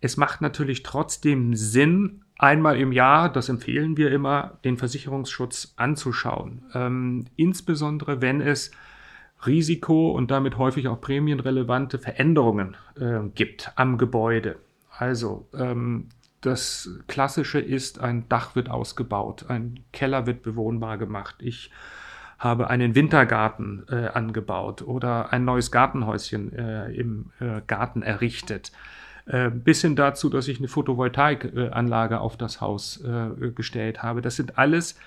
Es 0.00 0.16
macht 0.16 0.40
natürlich 0.40 0.82
trotzdem 0.82 1.54
Sinn, 1.54 2.24
einmal 2.38 2.78
im 2.78 2.92
Jahr, 2.92 3.30
das 3.30 3.48
empfehlen 3.48 3.96
wir 3.96 4.10
immer, 4.10 4.58
den 4.64 4.78
Versicherungsschutz 4.78 5.74
anzuschauen. 5.76 6.62
Ähm, 6.74 7.26
insbesondere 7.36 8.22
wenn 8.22 8.40
es 8.40 8.70
Risiko 9.46 10.10
und 10.10 10.30
damit 10.30 10.56
häufig 10.58 10.88
auch 10.88 11.00
prämienrelevante 11.00 11.98
Veränderungen 11.98 12.76
äh, 12.98 13.20
gibt 13.34 13.72
am 13.76 13.98
Gebäude. 13.98 14.56
Also 14.90 15.46
ähm, 15.54 16.08
das 16.40 16.90
Klassische 17.06 17.60
ist, 17.60 18.00
ein 18.00 18.28
Dach 18.28 18.56
wird 18.56 18.70
ausgebaut, 18.70 19.46
ein 19.48 19.80
Keller 19.92 20.26
wird 20.26 20.42
bewohnbar 20.42 20.98
gemacht. 20.98 21.36
Ich 21.40 21.70
habe 22.38 22.70
einen 22.70 22.94
Wintergarten 22.94 23.84
äh, 23.88 24.06
angebaut 24.08 24.82
oder 24.82 25.32
ein 25.32 25.44
neues 25.44 25.72
Gartenhäuschen 25.72 26.52
äh, 26.52 26.90
im 26.92 27.30
äh, 27.40 27.60
Garten 27.66 28.02
errichtet. 28.02 28.70
Äh, 29.28 29.50
bis 29.50 29.82
hin 29.82 29.94
dazu, 29.94 30.30
dass 30.30 30.48
ich 30.48 30.58
eine 30.58 30.68
Photovoltaikanlage 30.68 32.20
auf 32.20 32.38
das 32.38 32.62
Haus 32.62 33.02
äh, 33.04 33.50
gestellt 33.50 34.02
habe. 34.02 34.22
Das 34.22 34.36
sind 34.36 34.56
alles 34.58 34.98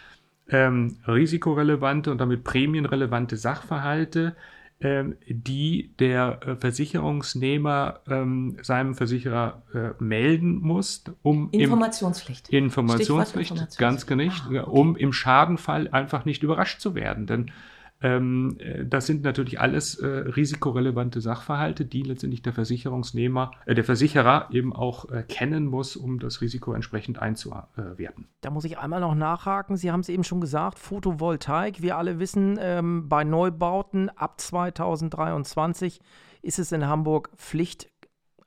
ähm, 0.49 0.97
risikorelevante 1.07 2.11
und 2.11 2.19
damit 2.19 2.43
prämienrelevante 2.43 3.35
Sachverhalte, 3.35 4.35
ähm, 4.79 5.15
die 5.27 5.91
der 5.99 6.39
äh, 6.45 6.55
Versicherungsnehmer 6.55 8.01
ähm, 8.07 8.57
seinem 8.61 8.93
Versicherer 8.93 9.63
äh, 9.73 10.03
melden 10.03 10.59
muss, 10.59 11.03
um 11.23 11.49
Informationspflicht. 11.51 12.49
im 12.49 12.65
Informationspflicht, 12.65 13.49
Stichwort 13.49 13.77
ganz 13.77 14.03
Informationspflicht. 14.03 14.49
genau, 14.49 14.61
Ah, 14.61 14.67
okay. 14.67 14.79
um 14.79 14.95
im 14.97 15.13
Schadenfall 15.13 15.87
einfach 15.87 16.25
nicht 16.25 16.43
überrascht 16.43 16.79
zu 16.79 16.93
werden. 16.93 17.25
Denn 17.25 17.51
ähm, 18.01 18.57
äh, 18.59 18.85
das 18.85 19.05
sind 19.05 19.23
natürlich 19.23 19.59
alles 19.59 19.95
äh, 19.95 20.07
risikorelevante 20.07 21.21
Sachverhalte, 21.21 21.85
die 21.85 22.01
letztendlich 22.01 22.41
der 22.41 22.53
Versicherungsnehmer, 22.53 23.51
äh, 23.65 23.75
der 23.75 23.83
Versicherer 23.83 24.49
eben 24.51 24.75
auch 24.75 25.09
äh, 25.09 25.23
kennen 25.23 25.65
muss, 25.65 25.95
um 25.95 26.19
das 26.19 26.41
Risiko 26.41 26.73
entsprechend 26.73 27.19
einzuwerten. 27.19 28.27
Da 28.41 28.49
muss 28.49 28.65
ich 28.65 28.77
einmal 28.77 29.01
noch 29.01 29.15
nachhaken. 29.15 29.77
Sie 29.77 29.91
haben 29.91 29.99
es 29.99 30.09
eben 30.09 30.23
schon 30.23 30.41
gesagt, 30.41 30.79
Photovoltaik. 30.79 31.81
Wir 31.81 31.97
alle 31.97 32.19
wissen, 32.19 32.57
ähm, 32.59 33.07
bei 33.07 33.23
Neubauten 33.23 34.09
ab 34.09 34.41
2023 34.41 35.99
ist 36.41 36.59
es 36.59 36.71
in 36.71 36.87
Hamburg 36.87 37.29
Pflicht, 37.37 37.89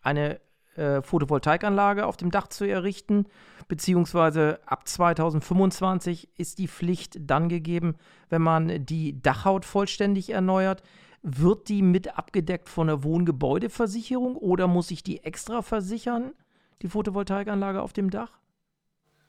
eine 0.02 0.40
äh, 0.76 1.02
Photovoltaikanlage 1.02 2.06
auf 2.06 2.16
dem 2.16 2.30
Dach 2.30 2.48
zu 2.48 2.64
errichten, 2.64 3.26
beziehungsweise 3.68 4.60
ab 4.66 4.86
2025 4.86 6.28
ist 6.36 6.58
die 6.58 6.68
Pflicht 6.68 7.16
dann 7.20 7.48
gegeben, 7.48 7.96
wenn 8.28 8.42
man 8.42 8.84
die 8.84 9.20
Dachhaut 9.22 9.64
vollständig 9.64 10.30
erneuert. 10.30 10.82
Wird 11.22 11.68
die 11.68 11.82
mit 11.82 12.18
abgedeckt 12.18 12.68
von 12.68 12.88
der 12.88 13.02
Wohngebäudeversicherung 13.02 14.36
oder 14.36 14.68
muss 14.68 14.90
ich 14.90 15.02
die 15.02 15.24
extra 15.24 15.62
versichern, 15.62 16.32
die 16.82 16.88
Photovoltaikanlage 16.88 17.80
auf 17.80 17.94
dem 17.94 18.10
Dach? 18.10 18.32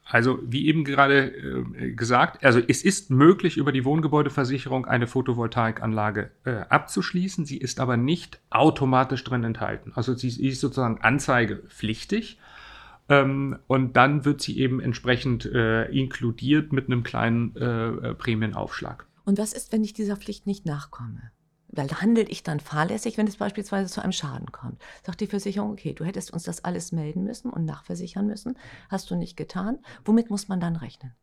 Also 0.08 0.40
wie 0.44 0.68
eben 0.68 0.84
gerade 0.84 1.34
äh, 1.34 1.92
gesagt, 1.92 2.46
also 2.46 2.60
es 2.60 2.84
ist 2.84 3.10
möglich, 3.10 3.58
über 3.58 3.72
die 3.72 3.84
Wohngebäudeversicherung 3.84 4.86
eine 4.86 5.08
Photovoltaikanlage 5.08 6.30
äh, 6.46 6.52
abzuschließen. 6.70 7.46
Sie 7.46 7.58
ist 7.58 7.80
aber 7.80 7.98
nicht 7.98 8.40
automatisch 8.52 9.24
drin 9.24 9.44
enthalten. 9.44 9.92
Also 9.96 10.14
sie 10.14 10.28
ist 10.28 10.62
sozusagen 10.62 11.02
anzeigepflichtig. 11.02 12.40
Ähm, 13.10 13.58
und 13.68 13.98
dann 13.98 14.26
wird 14.26 14.42
sie 14.42 14.60
eben 14.60 14.80
entsprechend 14.80 15.46
äh, 15.46 15.86
inkludiert 15.86 16.72
mit 16.72 16.86
einem 16.86 17.04
kleinen 17.04 17.56
äh, 17.56 18.14
Prämienaufschlag. 18.14 19.08
Und 19.26 19.40
was 19.40 19.54
ist, 19.54 19.72
wenn 19.72 19.84
ich 19.84 19.94
dieser 19.94 20.18
Pflicht 20.18 20.46
nicht 20.46 20.68
nachkomme? 20.68 21.32
Weil 21.76 21.90
handle 21.90 22.24
ich 22.24 22.44
dann 22.44 22.60
fahrlässig, 22.60 23.18
wenn 23.18 23.28
es 23.28 23.38
beispielsweise 23.38 23.92
zu 23.92 24.02
einem 24.02 24.12
Schaden 24.12 24.52
kommt? 24.52 24.82
Sagt 25.04 25.22
die 25.22 25.28
Versicherung, 25.28 25.72
okay, 25.72 25.94
du 25.94 26.06
hättest 26.06 26.32
uns 26.32 26.44
das 26.44 26.64
alles 26.64 26.92
melden 26.92 27.24
müssen 27.24 27.50
und 27.50 27.66
nachversichern 27.66 28.28
müssen, 28.28 28.58
hast 28.90 29.10
du 29.12 29.16
nicht 29.16 29.38
getan. 29.38 29.80
Womit 30.04 30.30
muss 30.30 30.48
man 30.48 30.60
dann 30.60 30.76
rechnen? 30.76 31.14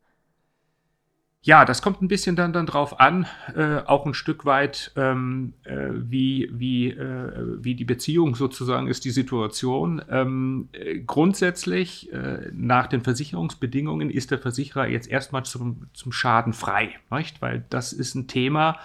Ja, 1.44 1.64
das 1.64 1.82
kommt 1.82 2.00
ein 2.00 2.06
bisschen 2.06 2.36
dann, 2.36 2.52
dann 2.52 2.66
drauf 2.66 3.00
an, 3.00 3.26
äh, 3.56 3.78
auch 3.78 4.06
ein 4.06 4.14
Stück 4.14 4.44
weit, 4.44 4.92
ähm, 4.94 5.54
äh, 5.64 5.88
wie, 5.92 6.48
wie, 6.52 6.90
äh, 6.90 7.56
wie 7.58 7.74
die 7.74 7.84
Beziehung 7.84 8.36
sozusagen 8.36 8.86
ist, 8.86 9.04
die 9.04 9.10
Situation. 9.10 10.00
Ähm, 10.08 10.68
äh, 10.70 11.00
grundsätzlich, 11.00 12.12
äh, 12.12 12.48
nach 12.52 12.86
den 12.86 13.00
Versicherungsbedingungen, 13.00 14.08
ist 14.08 14.30
der 14.30 14.38
Versicherer 14.38 14.86
jetzt 14.86 15.10
erstmal 15.10 15.44
zum, 15.44 15.88
zum 15.94 16.12
Schaden 16.12 16.52
frei, 16.52 16.90
nicht? 17.10 17.42
weil 17.42 17.64
das 17.70 17.92
ist 17.92 18.14
ein 18.14 18.28
Thema, 18.28 18.78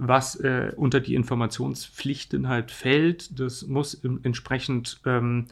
was 0.00 0.36
äh, 0.36 0.72
unter 0.76 1.00
die 1.00 1.14
Informationspflichten 1.14 2.48
halt 2.48 2.70
fällt. 2.70 3.38
Das 3.38 3.66
muss 3.66 3.94
im, 3.94 4.20
entsprechend 4.22 5.00
ähm, 5.04 5.46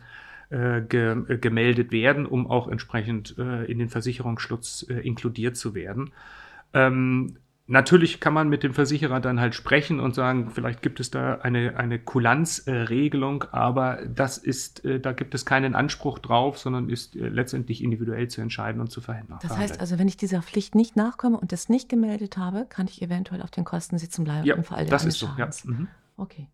äh, 0.49 0.81
ge, 0.81 1.17
äh, 1.29 1.39
gemeldet 1.39 1.93
werden, 1.93 2.25
um 2.25 2.51
auch 2.51 2.69
entsprechend 2.69 3.37
äh, 3.39 3.65
in 3.71 3.79
den 3.79 3.91
Versicherungsschutz 3.91 4.87
äh, 4.89 4.95
inkludiert 5.07 5.57
zu 5.57 5.75
werden. 5.75 6.13
Ähm, 6.73 7.37
natürlich 7.69 8.19
kann 8.19 8.35
man 8.35 8.49
mit 8.49 8.63
dem 8.63 8.75
Versicherer 8.75 9.21
dann 9.21 9.41
halt 9.41 9.55
sprechen 9.55 10.01
und 10.01 10.15
sagen, 10.15 10.51
vielleicht 10.51 10.83
gibt 10.83 10.99
es 11.01 11.11
da 11.11 11.37
eine, 11.37 11.77
eine 11.77 11.99
Kulanzregelung, 11.99 13.45
aber 13.53 14.01
das 14.07 14.39
ist, 14.39 14.85
äh, 14.85 14.99
da 14.99 15.13
gibt 15.13 15.35
es 15.35 15.45
keinen 15.47 15.75
Anspruch 15.75 16.19
drauf, 16.19 16.59
sondern 16.59 16.89
ist 16.89 17.15
äh, 17.15 17.29
letztendlich 17.29 17.85
individuell 17.85 18.29
zu 18.29 18.41
entscheiden 18.41 18.81
und 18.81 18.91
zu 18.91 19.01
verhindern. 19.01 19.39
Das 19.43 19.57
heißt 19.57 19.81
also, 19.81 19.99
wenn 19.99 20.09
ich 20.09 20.17
dieser 20.17 20.43
Pflicht 20.43 20.75
nicht 20.75 20.97
nachkomme 20.97 21.39
und 21.39 21.53
das 21.53 21.69
nicht 21.69 21.89
gemeldet 21.89 22.37
habe, 22.37 22.67
kann 22.69 22.89
ich 22.89 23.03
eventuell 23.03 23.43
auf 23.43 23.51
den 23.51 23.65
Kosten 23.65 23.99
sitzen 23.99 24.25
bleiben 24.25 24.47
ja, 24.47 24.57
im 24.57 24.65
Fall 24.65 24.87
das 24.87 25.03
eines 25.03 25.15
ist 25.15 25.21
so. 25.21 25.29
Ja. 25.37 25.51
Mhm. 25.65 25.89
Okay. 26.17 26.49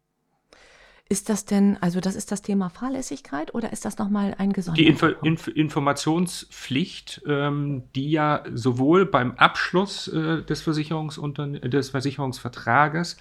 Ist 1.10 1.28
das 1.28 1.44
denn, 1.44 1.76
also 1.82 2.00
das 2.00 2.16
ist 2.16 2.32
das 2.32 2.40
Thema 2.40 2.70
Fahrlässigkeit 2.70 3.54
oder 3.54 3.72
ist 3.72 3.84
das 3.84 3.98
nochmal 3.98 4.34
ein 4.38 4.50
Die 4.50 4.54
gesonderter 4.54 4.88
Info 4.88 5.06
Punkt? 5.08 5.26
Inf 5.26 5.48
Informationspflicht, 5.48 7.22
ähm, 7.26 7.82
die 7.94 8.10
ja 8.10 8.42
sowohl 8.54 9.04
beim 9.04 9.32
Abschluss 9.32 10.08
äh, 10.08 10.42
des, 10.42 10.62
Versicherungsunterne 10.62 11.60
des 11.60 11.90
Versicherungsvertrages 11.90 13.18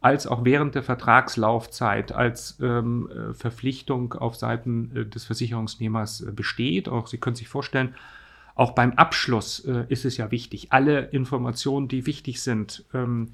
als 0.00 0.26
auch 0.26 0.44
während 0.46 0.74
der 0.74 0.82
Vertragslaufzeit 0.82 2.12
als 2.12 2.58
ähm, 2.62 3.10
äh, 3.10 3.34
Verpflichtung 3.34 4.14
auf 4.14 4.36
Seiten 4.36 4.96
äh, 4.96 5.04
des 5.04 5.26
Versicherungsnehmers 5.26 6.22
äh, 6.22 6.32
besteht. 6.32 6.88
Auch 6.88 7.06
Sie 7.06 7.18
können 7.18 7.36
sich 7.36 7.48
vorstellen, 7.48 7.94
auch 8.54 8.72
beim 8.72 8.92
Abschluss 8.92 9.60
äh, 9.60 9.84
ist 9.88 10.06
es 10.06 10.16
ja 10.16 10.30
wichtig, 10.30 10.72
alle 10.72 11.08
Informationen, 11.08 11.88
die 11.88 12.06
wichtig 12.06 12.40
sind, 12.40 12.84
ähm, 12.94 13.28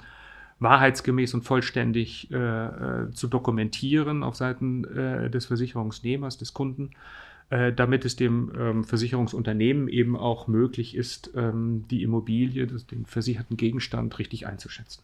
wahrheitsgemäß 0.58 1.34
und 1.34 1.42
vollständig 1.42 2.30
äh, 2.30 2.36
äh, 2.36 3.10
zu 3.10 3.28
dokumentieren 3.28 4.22
auf 4.22 4.36
Seiten 4.36 4.84
äh, 4.84 5.30
des 5.30 5.46
Versicherungsnehmers, 5.46 6.38
des 6.38 6.54
Kunden, 6.54 6.90
äh, 7.50 7.72
damit 7.72 8.04
es 8.04 8.16
dem 8.16 8.50
ähm, 8.58 8.84
Versicherungsunternehmen 8.84 9.88
eben 9.88 10.16
auch 10.16 10.46
möglich 10.48 10.96
ist, 10.96 11.30
ähm, 11.36 11.84
die 11.90 12.02
Immobilie, 12.02 12.66
das, 12.66 12.86
den 12.86 13.06
versicherten 13.06 13.56
Gegenstand 13.56 14.18
richtig 14.18 14.46
einzuschätzen. 14.46 15.02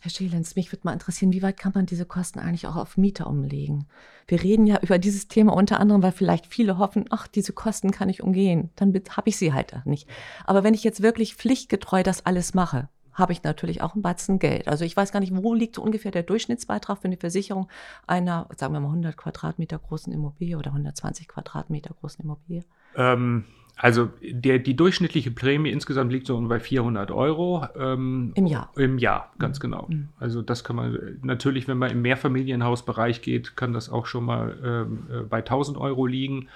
Herr 0.00 0.10
Schelens, 0.10 0.56
mich 0.56 0.72
würde 0.72 0.80
mal 0.84 0.94
interessieren, 0.94 1.32
wie 1.32 1.42
weit 1.42 1.56
kann 1.56 1.72
man 1.76 1.86
diese 1.86 2.06
Kosten 2.06 2.40
eigentlich 2.40 2.66
auch 2.66 2.74
auf 2.74 2.96
Mieter 2.96 3.28
umlegen? 3.28 3.86
Wir 4.26 4.42
reden 4.42 4.66
ja 4.66 4.80
über 4.82 4.98
dieses 4.98 5.28
Thema 5.28 5.52
unter 5.52 5.78
anderem, 5.78 6.02
weil 6.02 6.10
vielleicht 6.10 6.46
viele 6.46 6.78
hoffen, 6.78 7.04
ach, 7.10 7.28
diese 7.28 7.52
Kosten 7.52 7.92
kann 7.92 8.08
ich 8.08 8.20
umgehen. 8.20 8.70
Dann 8.74 8.92
habe 9.10 9.28
ich 9.28 9.36
sie 9.36 9.52
halt 9.52 9.74
nicht. 9.84 10.08
Aber 10.44 10.64
wenn 10.64 10.74
ich 10.74 10.82
jetzt 10.82 11.02
wirklich 11.02 11.36
pflichtgetreu 11.36 12.02
das 12.02 12.26
alles 12.26 12.52
mache, 12.52 12.88
habe 13.14 13.32
ich 13.32 13.42
natürlich 13.42 13.82
auch 13.82 13.94
einen 13.94 14.02
Batzen 14.02 14.38
Geld. 14.38 14.68
Also 14.68 14.84
ich 14.84 14.96
weiß 14.96 15.12
gar 15.12 15.20
nicht, 15.20 15.34
wo 15.34 15.54
liegt 15.54 15.76
so 15.76 15.82
ungefähr 15.82 16.10
der 16.10 16.22
Durchschnittsbeitrag 16.22 16.98
für 16.98 17.04
eine 17.04 17.16
Versicherung 17.16 17.68
einer, 18.06 18.48
sagen 18.56 18.72
wir 18.72 18.80
mal, 18.80 18.88
100 18.88 19.16
Quadratmeter 19.16 19.78
großen 19.78 20.12
Immobilie 20.12 20.56
oder 20.56 20.70
120 20.70 21.28
Quadratmeter 21.28 21.94
großen 22.00 22.24
Immobilie? 22.24 22.64
Ähm, 22.96 23.44
also 23.76 24.10
der, 24.22 24.58
die 24.58 24.76
durchschnittliche 24.76 25.30
Prämie 25.30 25.70
insgesamt 25.70 26.12
liegt 26.12 26.26
so 26.26 26.40
bei 26.42 26.60
400 26.60 27.10
Euro. 27.10 27.66
Ähm, 27.76 28.32
Im 28.34 28.46
Jahr. 28.46 28.70
Im 28.76 28.98
Jahr, 28.98 29.32
ganz 29.38 29.58
mhm. 29.58 29.62
genau. 29.62 29.86
Mhm. 29.88 30.08
Also 30.18 30.42
das 30.42 30.62
kann 30.64 30.76
man 30.76 31.18
natürlich, 31.22 31.68
wenn 31.68 31.78
man 31.78 31.90
im 31.90 32.02
Mehrfamilienhausbereich 32.02 33.22
geht, 33.22 33.56
kann 33.56 33.72
das 33.72 33.90
auch 33.90 34.06
schon 34.06 34.24
mal 34.24 34.58
ähm, 34.64 35.06
äh, 35.10 35.22
bei 35.22 35.38
1000 35.38 35.78
Euro 35.78 36.06
liegen. 36.06 36.48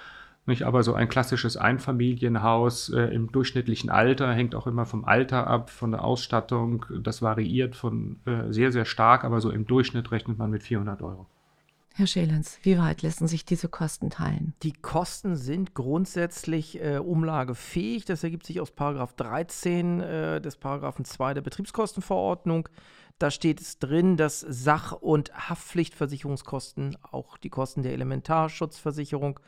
Nicht? 0.47 0.63
Aber 0.63 0.81
so 0.81 0.93
ein 0.93 1.09
klassisches 1.09 1.57
Einfamilienhaus 1.57 2.89
äh, 2.89 3.13
im 3.13 3.31
durchschnittlichen 3.31 3.89
Alter 3.89 4.33
hängt 4.33 4.55
auch 4.55 4.65
immer 4.65 4.85
vom 4.85 5.03
Alter 5.03 5.45
ab, 5.45 5.69
von 5.69 5.91
der 5.91 6.03
Ausstattung. 6.03 6.85
Das 7.03 7.21
variiert 7.21 7.75
von 7.75 8.21
äh, 8.25 8.51
sehr, 8.51 8.71
sehr 8.71 8.85
stark, 8.85 9.25
aber 9.25 9.41
so 9.41 9.51
im 9.51 9.67
Durchschnitt 9.67 10.11
rechnet 10.11 10.37
man 10.37 10.49
mit 10.49 10.63
400 10.63 11.01
Euro. 11.01 11.27
Herr 11.95 12.07
Schelens, 12.07 12.59
wie 12.61 12.77
weit 12.77 13.01
lassen 13.01 13.27
sich 13.27 13.43
diese 13.43 13.67
Kosten 13.67 14.09
teilen? 14.09 14.53
Die 14.63 14.71
Kosten 14.71 15.35
sind 15.35 15.73
grundsätzlich 15.73 16.79
äh, 16.79 16.99
umlagefähig. 16.99 18.05
Das 18.05 18.23
ergibt 18.23 18.45
sich 18.45 18.61
aus 18.61 18.71
Paragraph 18.71 19.13
13 19.13 19.99
äh, 19.99 20.39
des 20.39 20.55
Paragraphen 20.57 21.03
2 21.03 21.33
der 21.33 21.41
Betriebskostenverordnung. 21.41 22.69
Da 23.19 23.31
steht 23.31 23.59
es 23.59 23.79
drin, 23.79 24.15
dass 24.15 24.41
Sach- 24.41 24.91
und 24.93 25.33
Haftpflichtversicherungskosten, 25.49 26.97
auch 27.01 27.35
die 27.35 27.49
Kosten 27.49 27.81
der 27.81 27.93
Elementarschutzversicherung, 27.93 29.39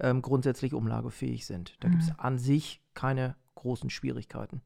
ähm, 0.00 0.22
grundsätzlich 0.22 0.74
umlagefähig 0.74 1.46
sind. 1.46 1.76
Da 1.80 1.88
mhm. 1.88 1.92
gibt 1.92 2.04
es 2.04 2.18
an 2.18 2.38
sich 2.38 2.80
keine 2.94 3.36
großen 3.54 3.90
Schwierigkeiten. 3.90 4.62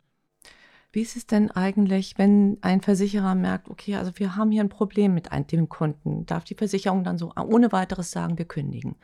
Wie 0.93 1.01
ist 1.01 1.17
es 1.17 1.27
denn 1.27 1.51
eigentlich, 1.51 2.19
wenn 2.19 2.59
ein 2.61 2.83
Versicherer 2.83 3.35
merkt, 3.35 3.71
okay, 3.71 3.97
also 3.97 4.13
wir 4.17 4.37
haben 4.37 4.51
hier 4.51 4.63
ein 4.63 4.69
Problem 4.69 5.15
mit 5.15 5.33
einem, 5.33 5.47
dem 5.47 5.69
Kunden? 5.71 6.27
Darf 6.27 6.45
die 6.45 6.55
Versicherung 6.55 7.03
dann 7.03 7.17
so 7.17 7.33
ohne 7.35 7.73
weiteres 7.73 8.11
sagen, 8.11 8.37
wir 8.37 8.45
kündigen? 8.45 8.97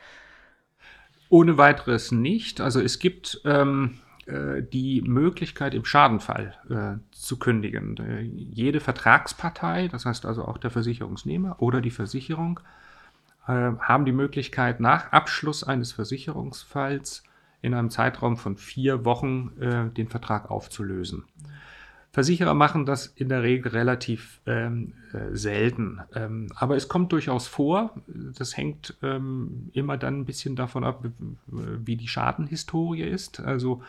Ohne 1.31 1.57
weiteres 1.57 2.13
nicht. 2.13 2.61
Also 2.61 2.81
es 2.81 2.99
gibt 2.99 3.41
ähm, 3.47 4.01
äh, 4.27 4.63
die 4.63 5.01
Möglichkeit, 5.01 5.73
im 5.73 5.87
Schadenfall 5.87 6.55
äh, 6.69 7.15
zu 7.15 7.39
kündigen. 7.39 7.97
Äh, 7.97 8.21
jede 8.21 8.81
Vertragspartei, 8.81 9.89
das 9.89 10.05
heißt 10.05 10.27
also 10.27 10.45
auch 10.45 10.59
der 10.59 10.71
Versicherungsnehmer 10.71 11.63
oder 11.63 11.81
die 11.81 11.91
Versicherung, 11.91 12.61
äh, 12.61 12.88
haben 13.53 14.05
die 14.05 14.13
Möglichkeit, 14.13 14.81
nach 14.81 15.13
Abschluss 15.13 15.65
eines 15.65 15.93
Versicherungsfalls 15.93 17.23
in 17.63 17.75
einem 17.75 17.91
Zeitraum 17.91 18.37
von 18.37 18.57
vier 18.57 19.05
Wochen 19.05 19.53
äh, 19.61 19.91
den 19.91 20.09
Vertrag 20.09 20.51
aufzulösen. 20.51 21.25
Versicherer 22.11 22.55
machen 22.55 22.87
das 22.87 23.07
in 23.07 23.29
der 23.29 23.43
Regel 23.43 23.73
relativ 23.73 24.41
ähm, 24.47 24.95
äh, 25.13 25.37
selten. 25.37 26.01
Ähm, 26.15 26.49
aber 26.55 26.77
es 26.77 26.89
kommt 26.89 27.13
durchaus 27.13 27.47
vor. 27.47 27.95
Das 28.07 28.57
hängt 28.57 28.97
ähm, 29.03 29.71
immer 29.73 29.99
dann 29.99 30.21
ein 30.21 30.25
bisschen 30.25 30.57
davon 30.57 30.85
ab, 30.85 31.05
wie 31.47 31.97
die 31.97 32.09
Schadenhistorie 32.09 33.03
ist. 33.03 33.41
Also 33.41 33.83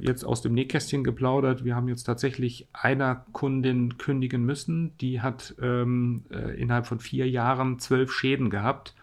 jetzt 0.00 0.24
aus 0.24 0.42
dem 0.42 0.54
Nähkästchen 0.54 1.04
geplaudert. 1.04 1.64
Wir 1.64 1.74
haben 1.74 1.88
jetzt 1.88 2.04
tatsächlich 2.04 2.68
einer 2.72 3.24
Kundin 3.32 3.98
kündigen 3.98 4.44
müssen. 4.44 4.96
Die 4.98 5.20
hat 5.20 5.54
ähm, 5.60 6.24
äh, 6.30 6.60
innerhalb 6.60 6.86
von 6.86 7.00
vier 7.00 7.28
Jahren 7.28 7.78
zwölf 7.78 8.12
Schäden 8.12 8.50
gehabt. 8.50 8.94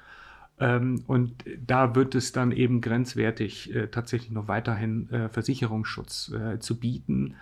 Ähm, 0.60 1.04
und 1.08 1.44
da 1.66 1.96
wird 1.96 2.16
es 2.16 2.32
dann 2.32 2.52
eben 2.52 2.82
grenzwertig, 2.82 3.74
äh, 3.76 3.88
tatsächlich 3.88 4.32
noch 4.32 4.48
weiterhin 4.48 5.10
äh, 5.10 5.30
Versicherungsschutz 5.30 6.32
äh, 6.34 6.60
zu 6.60 6.80
bieten. 6.80 7.36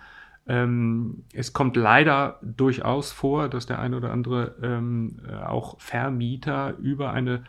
Ähm, 0.46 1.24
es 1.32 1.52
kommt 1.52 1.76
leider 1.76 2.40
durchaus 2.42 3.12
vor, 3.12 3.48
dass 3.48 3.66
der 3.66 3.78
ein 3.78 3.94
oder 3.94 4.10
andere 4.10 4.56
ähm, 4.62 5.20
äh, 5.28 5.34
auch 5.34 5.78
Vermieter 5.80 6.76
über 6.78 7.12
eine 7.12 7.34
äh, 7.34 7.40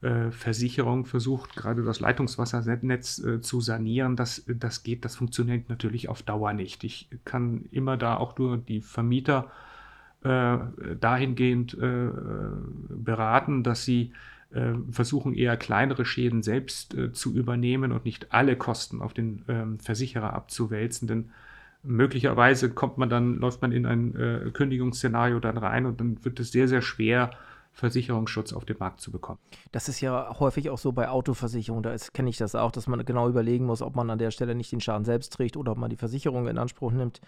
Versicherung 0.00 1.06
versucht, 1.06 1.56
gerade 1.56 1.82
das 1.82 1.98
Leitungswassernetz 1.98 3.18
äh, 3.18 3.40
zu 3.40 3.60
sanieren. 3.60 4.14
Das, 4.14 4.44
das 4.46 4.84
geht, 4.84 5.04
das 5.04 5.16
funktioniert 5.16 5.68
natürlich 5.68 6.08
auf 6.08 6.22
Dauer 6.22 6.52
nicht. 6.52 6.84
Ich 6.84 7.08
kann 7.24 7.64
immer 7.72 7.96
da 7.96 8.16
auch 8.16 8.38
nur 8.38 8.58
die 8.58 8.80
Vermieter 8.80 9.50
äh, 10.22 10.58
dahingehend 11.00 11.74
äh, 11.74 12.10
beraten, 12.90 13.64
dass 13.64 13.84
sie 13.84 14.12
äh, 14.52 14.74
versuchen, 14.90 15.34
eher 15.34 15.56
kleinere 15.56 16.04
Schäden 16.04 16.44
selbst 16.44 16.96
zu 17.12 17.34
übernehmen 17.34 17.90
und 17.90 18.04
nicht 18.04 18.32
alle 18.32 18.54
Kosten 18.56 19.02
auf 19.02 19.14
den 19.14 19.42
ähm, 19.48 19.80
Versicherer 19.80 20.32
abzuwälzen. 20.32 21.08
Denn 21.08 21.30
möglicherweise 21.82 22.70
kommt 22.70 22.98
man 22.98 23.10
dann, 23.10 23.38
läuft 23.38 23.62
man 23.62 23.72
in 23.72 23.84
ein 23.84 24.14
äh, 24.14 24.50
Kündigungsszenario 24.52 25.40
dann 25.40 25.58
rein 25.58 25.86
und 25.86 26.00
dann 26.00 26.24
wird 26.24 26.38
es 26.38 26.52
sehr, 26.52 26.68
sehr 26.68 26.82
schwer, 26.82 27.30
Versicherungsschutz 27.78 28.52
auf 28.52 28.64
den 28.64 28.76
Markt 28.78 29.00
zu 29.00 29.12
bekommen. 29.12 29.38
Das 29.70 29.88
ist 29.88 30.00
ja 30.00 30.36
häufig 30.40 30.68
auch 30.68 30.78
so 30.78 30.90
bei 30.90 31.08
Autoversicherungen, 31.08 31.84
da 31.84 31.94
kenne 32.12 32.28
ich 32.28 32.36
das 32.36 32.56
auch, 32.56 32.72
dass 32.72 32.88
man 32.88 33.04
genau 33.04 33.28
überlegen 33.28 33.66
muss, 33.66 33.82
ob 33.82 33.94
man 33.94 34.10
an 34.10 34.18
der 34.18 34.32
Stelle 34.32 34.56
nicht 34.56 34.72
den 34.72 34.80
Schaden 34.80 35.04
selbst 35.04 35.32
trägt 35.32 35.56
oder 35.56 35.72
ob 35.72 35.78
man 35.78 35.88
die 35.88 35.96
Versicherung 35.96 36.48
in 36.48 36.58
Anspruch 36.58 36.90
nimmt. 36.90 37.20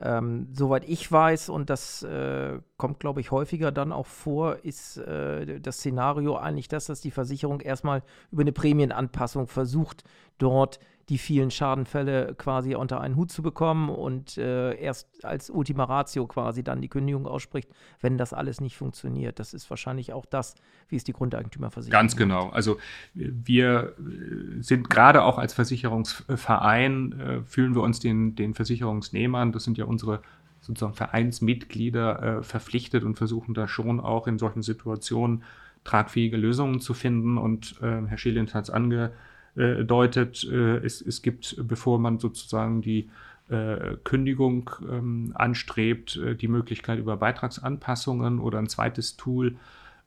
Ähm, 0.00 0.48
soweit 0.52 0.88
ich 0.88 1.10
weiß, 1.10 1.50
und 1.50 1.68
das 1.68 2.02
äh, 2.04 2.58
kommt, 2.78 3.00
glaube 3.00 3.20
ich, 3.20 3.32
häufiger 3.32 3.70
dann 3.70 3.92
auch 3.92 4.06
vor, 4.06 4.64
ist 4.64 4.96
äh, 4.96 5.60
das 5.60 5.78
Szenario 5.78 6.36
eigentlich 6.36 6.68
das, 6.68 6.86
dass 6.86 7.00
die 7.00 7.10
Versicherung 7.10 7.60
erstmal 7.60 8.02
über 8.30 8.42
eine 8.42 8.52
Prämienanpassung 8.52 9.46
versucht, 9.46 10.04
dort 10.38 10.78
die 11.08 11.18
vielen 11.18 11.50
Schadenfälle 11.50 12.34
quasi 12.36 12.74
unter 12.74 13.00
einen 13.00 13.16
Hut 13.16 13.32
zu 13.32 13.42
bekommen 13.42 13.88
und 13.88 14.36
äh, 14.36 14.74
erst 14.74 15.24
als 15.24 15.48
Ultima 15.48 15.84
Ratio 15.84 16.26
quasi 16.26 16.62
dann 16.62 16.82
die 16.82 16.88
Kündigung 16.88 17.26
ausspricht, 17.26 17.70
wenn 18.00 18.18
das 18.18 18.34
alles 18.34 18.60
nicht 18.60 18.76
funktioniert. 18.76 19.38
Das 19.38 19.54
ist 19.54 19.70
wahrscheinlich 19.70 20.12
auch 20.12 20.26
das, 20.26 20.54
wie 20.88 20.96
es 20.96 21.04
die 21.04 21.14
Grundeigentümerversicherung 21.14 21.98
Ganz 21.98 22.16
genau. 22.16 22.50
Also 22.50 22.78
wir 23.14 23.94
äh, 23.98 24.62
sind 24.62 24.90
gerade 24.90 25.22
auch 25.22 25.38
als 25.38 25.54
Versicherungsverein, 25.54 27.12
äh, 27.20 27.42
fühlen 27.42 27.74
wir 27.74 27.82
uns 27.82 28.00
den, 28.00 28.34
den 28.34 28.52
Versicherungsnehmern, 28.52 29.52
das 29.52 29.64
sind 29.64 29.78
ja 29.78 29.86
unsere 29.86 30.20
sozusagen 30.60 30.94
Vereinsmitglieder, 30.94 32.22
äh, 32.22 32.42
verpflichtet 32.42 33.04
und 33.04 33.16
versuchen 33.16 33.54
da 33.54 33.66
schon 33.66 34.00
auch 34.00 34.26
in 34.26 34.38
solchen 34.38 34.62
Situationen 34.62 35.42
tragfähige 35.84 36.36
Lösungen 36.36 36.80
zu 36.80 36.92
finden. 36.92 37.38
Und 37.38 37.80
äh, 37.80 38.02
Herr 38.06 38.18
Schilens 38.18 38.54
hat 38.54 38.64
es 38.64 38.70
ange 38.70 39.12
äh, 39.58 39.84
deutet. 39.84 40.44
Äh, 40.44 40.78
es, 40.78 41.00
es 41.00 41.22
gibt, 41.22 41.56
bevor 41.66 41.98
man 41.98 42.18
sozusagen 42.18 42.80
die 42.80 43.10
äh, 43.48 43.96
Kündigung 44.04 44.70
ähm, 44.88 45.32
anstrebt, 45.34 46.16
äh, 46.16 46.34
die 46.34 46.48
Möglichkeit 46.48 46.98
über 46.98 47.16
Beitragsanpassungen 47.16 48.40
oder 48.40 48.58
ein 48.58 48.68
zweites 48.68 49.16
Tool 49.16 49.56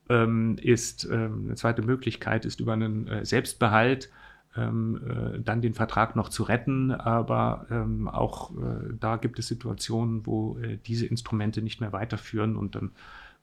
ähm, 0.09 0.57
ist, 0.61 1.05
ähm, 1.05 1.45
eine 1.45 1.55
zweite 1.55 1.81
Möglichkeit 1.81 2.45
ist 2.45 2.59
über 2.59 2.73
einen 2.73 3.07
äh, 3.07 3.25
Selbstbehalt 3.25 4.09
ähm, 4.55 5.01
äh, 5.07 5.39
dann 5.39 5.61
den 5.61 5.73
Vertrag 5.73 6.15
noch 6.15 6.29
zu 6.29 6.43
retten, 6.43 6.91
aber 6.91 7.65
ähm, 7.71 8.07
auch 8.07 8.51
da 8.99 9.15
gibt 9.15 9.39
es 9.39 9.47
Situationen, 9.47 10.25
wo 10.25 10.57
diese 10.85 11.05
Instrumente 11.05 11.61
nicht 11.61 11.79
mehr 11.79 11.93
weiterführen 11.93 12.55
und 12.57 12.75
dann 12.75 12.91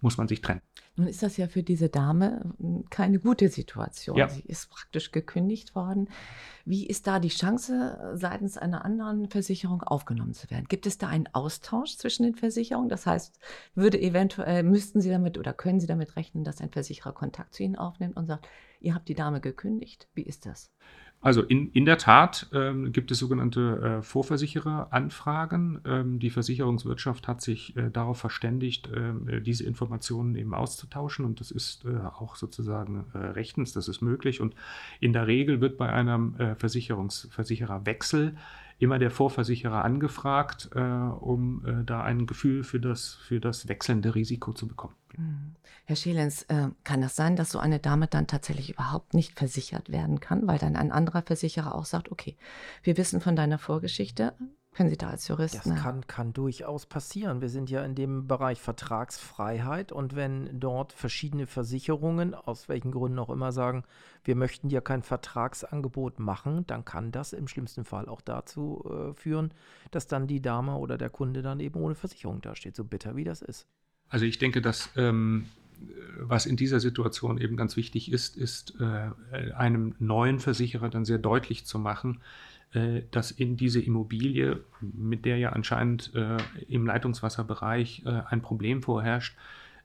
muss 0.00 0.16
man 0.16 0.28
sich 0.28 0.40
trennen. 0.40 0.62
Nun 0.96 1.06
ist 1.06 1.22
das 1.22 1.36
ja 1.36 1.46
für 1.46 1.62
diese 1.62 1.88
Dame 1.88 2.54
hm, 2.58 2.84
keine 2.90 3.18
gute 3.20 3.48
Situation. 3.48 4.16
Ja. 4.16 4.28
Sie 4.28 4.42
ist 4.42 4.68
praktisch 4.70 5.12
gekündigt 5.12 5.74
worden. 5.74 6.08
Wie 6.64 6.86
ist 6.86 7.06
da 7.06 7.20
die 7.20 7.28
Chance, 7.28 8.12
seitens 8.14 8.58
einer 8.58 8.84
anderen 8.84 9.30
Versicherung 9.30 9.82
aufgenommen 9.82 10.34
zu 10.34 10.50
werden? 10.50 10.66
Gibt 10.68 10.86
es 10.86 10.98
da 10.98 11.08
einen 11.08 11.28
Austausch 11.32 11.96
zwischen 11.96 12.24
den 12.24 12.34
Versicherungen? 12.34 12.88
Das 12.88 13.06
heißt, 13.06 13.38
würde 13.74 14.00
eventuell, 14.00 14.62
müssten 14.64 15.00
Sie 15.00 15.10
damit 15.10 15.38
oder 15.38 15.52
können 15.52 15.80
Sie 15.80 15.86
damit 15.86 16.16
rechnen, 16.16 16.44
dass 16.44 16.60
ein 16.60 16.70
Versicherer 16.70 17.12
Kontakt 17.12 17.54
zu 17.54 17.62
Ihnen 17.62 17.76
aufnimmt 17.76 18.16
und 18.16 18.26
sagt, 18.26 18.48
ihr 18.80 18.94
habt 18.94 19.08
die 19.08 19.14
Dame 19.14 19.40
gekündigt? 19.40 20.08
Wie 20.14 20.22
ist 20.22 20.46
das? 20.46 20.72
Also 21.20 21.42
in, 21.42 21.72
in 21.72 21.84
der 21.84 21.98
Tat 21.98 22.48
ähm, 22.52 22.92
gibt 22.92 23.10
es 23.10 23.18
sogenannte 23.18 23.98
äh, 23.98 24.02
Vorversichereranfragen. 24.02 25.80
Ähm, 25.84 26.18
die 26.20 26.30
Versicherungswirtschaft 26.30 27.26
hat 27.26 27.40
sich 27.40 27.76
äh, 27.76 27.90
darauf 27.90 28.18
verständigt, 28.18 28.88
ähm, 28.94 29.28
äh, 29.28 29.40
diese 29.40 29.64
Informationen 29.64 30.36
eben 30.36 30.54
auszutauschen 30.54 31.24
und 31.24 31.40
das 31.40 31.50
ist 31.50 31.84
äh, 31.84 31.98
auch 32.06 32.36
sozusagen 32.36 33.06
äh, 33.14 33.18
rechtens, 33.18 33.72
das 33.72 33.88
ist 33.88 34.00
möglich. 34.00 34.40
Und 34.40 34.54
in 35.00 35.12
der 35.12 35.26
Regel 35.26 35.60
wird 35.60 35.76
bei 35.76 35.92
einem 35.92 36.36
äh, 36.36 36.54
Versicherungsversichererwechsel 36.54 38.36
immer 38.78 39.00
der 39.00 39.10
Vorversicherer 39.10 39.84
angefragt, 39.84 40.70
um 40.72 41.82
da 41.84 42.04
ein 42.04 42.28
Gefühl 42.28 42.62
für 42.62 42.78
das, 42.78 43.14
für 43.14 43.40
das 43.40 43.66
wechselnde 43.66 44.14
Risiko 44.14 44.52
zu 44.52 44.68
bekommen. 44.68 44.94
Mhm. 45.16 45.56
Herr 45.88 45.96
Schelens, 45.96 46.42
äh, 46.48 46.68
kann 46.84 47.00
das 47.00 47.16
sein, 47.16 47.34
dass 47.34 47.48
so 47.48 47.58
eine 47.58 47.78
Dame 47.78 48.08
dann 48.08 48.26
tatsächlich 48.26 48.68
überhaupt 48.68 49.14
nicht 49.14 49.38
versichert 49.38 49.90
werden 49.90 50.20
kann, 50.20 50.46
weil 50.46 50.58
dann 50.58 50.76
ein 50.76 50.92
anderer 50.92 51.22
Versicherer 51.22 51.74
auch 51.74 51.86
sagt, 51.86 52.12
okay, 52.12 52.36
wir 52.82 52.98
wissen 52.98 53.22
von 53.22 53.36
deiner 53.36 53.56
Vorgeschichte, 53.56 54.34
können 54.74 54.90
Sie 54.90 54.98
da 54.98 55.08
als 55.08 55.26
Jurist? 55.28 55.54
Das 55.54 55.64
kann, 55.64 56.06
kann 56.06 56.34
durchaus 56.34 56.84
passieren. 56.84 57.40
Wir 57.40 57.48
sind 57.48 57.70
ja 57.70 57.82
in 57.82 57.94
dem 57.94 58.26
Bereich 58.26 58.60
Vertragsfreiheit 58.60 59.90
und 59.90 60.14
wenn 60.14 60.60
dort 60.60 60.92
verschiedene 60.92 61.46
Versicherungen, 61.46 62.34
aus 62.34 62.68
welchen 62.68 62.90
Gründen 62.90 63.18
auch 63.18 63.30
immer, 63.30 63.50
sagen, 63.50 63.82
wir 64.24 64.36
möchten 64.36 64.68
dir 64.68 64.82
kein 64.82 65.02
Vertragsangebot 65.02 66.18
machen, 66.18 66.66
dann 66.66 66.84
kann 66.84 67.12
das 67.12 67.32
im 67.32 67.48
schlimmsten 67.48 67.86
Fall 67.86 68.10
auch 68.10 68.20
dazu 68.20 68.84
äh, 68.84 69.14
führen, 69.14 69.54
dass 69.90 70.06
dann 70.06 70.26
die 70.26 70.42
Dame 70.42 70.76
oder 70.76 70.98
der 70.98 71.08
Kunde 71.08 71.40
dann 71.40 71.60
eben 71.60 71.80
ohne 71.80 71.94
Versicherung 71.94 72.42
dasteht, 72.42 72.76
so 72.76 72.84
bitter 72.84 73.16
wie 73.16 73.24
das 73.24 73.40
ist. 73.40 73.66
Also 74.10 74.26
ich 74.26 74.38
denke, 74.38 74.60
dass 74.62 74.90
ähm, 74.96 75.46
was 76.20 76.46
in 76.46 76.56
dieser 76.56 76.80
Situation 76.80 77.38
eben 77.38 77.56
ganz 77.56 77.76
wichtig 77.76 78.12
ist, 78.12 78.36
ist 78.36 78.74
äh, 78.80 79.52
einem 79.52 79.94
neuen 79.98 80.40
Versicherer 80.40 80.88
dann 80.88 81.04
sehr 81.04 81.18
deutlich 81.18 81.64
zu 81.64 81.78
machen, 81.78 82.20
äh, 82.72 83.02
dass 83.10 83.30
in 83.30 83.56
diese 83.56 83.80
Immobilie, 83.80 84.60
mit 84.80 85.24
der 85.24 85.38
ja 85.38 85.50
anscheinend 85.50 86.12
äh, 86.14 86.38
im 86.68 86.86
Leitungswasserbereich 86.86 88.02
äh, 88.04 88.22
ein 88.28 88.42
Problem 88.42 88.82
vorherrscht, 88.82 89.36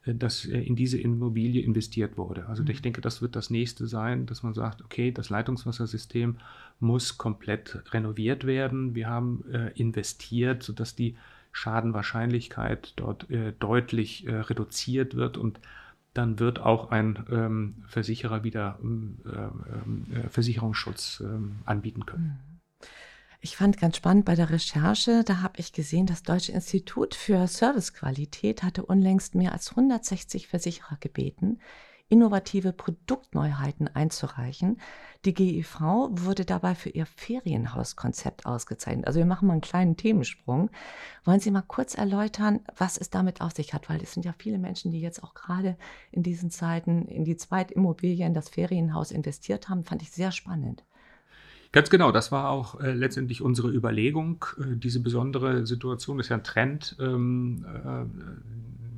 äh, 0.06 0.16
dass 0.16 0.46
in 0.46 0.76
diese 0.76 1.00
Immobilie 1.00 1.64
investiert 1.64 2.18
wurde. 2.18 2.48
Also 2.48 2.64
ich 2.64 2.80
mhm. 2.80 2.84
denke, 2.84 3.02
das 3.02 3.22
wird 3.22 3.36
das 3.36 3.50
nächste 3.50 3.88
sein, 3.88 4.26
dass 4.26 4.44
man 4.44 4.54
sagt, 4.54 4.82
okay, 4.82 5.12
das 5.12 5.30
Leitungswassersystem 5.30 6.38
muss 6.80 7.18
komplett 7.18 7.84
renoviert 7.94 8.46
werden. 8.46 8.96
Wir 8.96 9.08
haben 9.08 9.46
äh, 9.52 9.72
investiert, 9.76 10.64
sodass 10.64 10.96
die 10.96 11.16
Schadenwahrscheinlichkeit 11.56 12.94
dort 12.96 13.28
deutlich 13.60 14.26
reduziert 14.28 15.14
wird 15.14 15.38
und 15.38 15.60
dann 16.14 16.40
wird 16.40 16.60
auch 16.60 16.92
ein 16.92 17.26
ähm, 17.32 17.84
Versicherer 17.88 18.44
wieder 18.44 18.80
ähm, 18.82 19.18
äh, 20.14 20.30
Versicherungsschutz 20.30 21.22
ähm, 21.26 21.60
anbieten 21.66 22.06
können. 22.06 22.40
Mhm. 22.48 22.54
Ich 23.46 23.58
fand 23.58 23.78
ganz 23.78 23.98
spannend 23.98 24.24
bei 24.24 24.36
der 24.36 24.50
Recherche, 24.52 25.26
da 25.26 25.42
habe 25.42 25.60
ich 25.60 25.74
gesehen, 25.74 26.06
das 26.06 26.24
Deutsche 26.24 26.54
Institut 26.54 27.14
für 27.14 27.46
Servicequalität 27.46 28.64
hatte 28.64 28.86
unlängst 28.86 29.36
mehr 29.36 29.52
als 29.52 29.72
160 29.72 30.48
Versicherer 30.48 30.96
gebeten, 31.02 31.60
innovative 32.14 32.74
Produktneuheiten 32.74 33.88
einzureichen. 33.88 34.80
Die 35.26 35.34
GEV 35.34 35.80
wurde 36.12 36.46
dabei 36.46 36.76
für 36.76 36.90
ihr 36.90 37.08
Ferienhauskonzept 37.08 38.46
ausgezeichnet. 38.46 39.08
Also 39.08 39.18
wir 39.18 39.26
machen 39.26 39.48
mal 39.48 39.54
einen 39.54 39.62
kleinen 39.62 39.98
Themensprung. 39.98 40.70
Wollen 41.26 41.40
Sie 41.40 41.50
mal 41.50 41.64
kurz 41.64 41.96
erläutern, 41.96 42.60
was 42.78 43.00
es 43.00 43.10
damit 43.10 43.42
auf 43.42 43.54
sich 43.54 43.74
hat? 43.74 43.90
Weil 43.90 44.00
es 44.04 44.14
sind 44.14 44.26
ja 44.26 44.36
viele 44.38 44.60
Menschen, 44.60 44.92
die 44.92 45.02
jetzt 45.02 45.24
auch 45.24 45.34
gerade 45.34 45.76
in 46.12 46.22
diesen 46.22 46.52
Zeiten 46.52 47.08
in 47.08 47.26
die 47.26 47.36
Zweitimmobilien, 47.36 48.36
das 48.36 48.50
Ferienhaus 48.50 49.10
investiert 49.10 49.68
haben. 49.68 49.84
Fand 49.84 50.04
ich 50.04 50.12
sehr 50.12 50.32
spannend. 50.32 50.84
Ganz 51.74 51.90
genau, 51.90 52.12
das 52.12 52.32
war 52.32 52.52
auch 52.52 52.80
äh, 52.80 52.94
letztendlich 52.94 53.42
unsere 53.42 53.70
Überlegung. 53.70 54.46
Äh, 54.60 54.78
diese 54.78 55.02
besondere 55.02 55.66
Situation 55.66 56.20
ist 56.20 56.30
ja 56.30 56.38
ein 56.38 56.44
Trend, 56.44 56.96
ähm, 57.00 57.66
äh, 57.66 58.06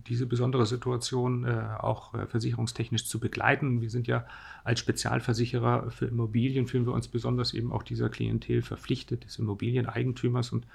diese 0.08 0.26
besondere 0.28 0.66
Situation 0.66 1.46
äh, 1.46 1.68
auch 1.80 2.14
äh, 2.14 2.28
versicherungstechnisch 2.28 3.06
zu 3.06 3.22
begleiten. 3.22 3.80
Wir 3.80 3.90
sind 3.90 4.08
ja 4.08 4.28
als 4.66 4.82
Spezialversicherer 4.82 5.90
für 5.90 6.06
Immobilien, 6.06 6.68
fühlen 6.68 6.86
wir 6.86 6.94
uns 6.94 7.08
besonders 7.08 7.54
eben 7.54 7.72
auch 7.72 7.82
dieser 7.82 8.10
Klientel 8.10 8.62
verpflichtet, 8.62 9.24
des 9.24 9.40
Immobilieneigentümers 9.40 10.52
und 10.52 10.68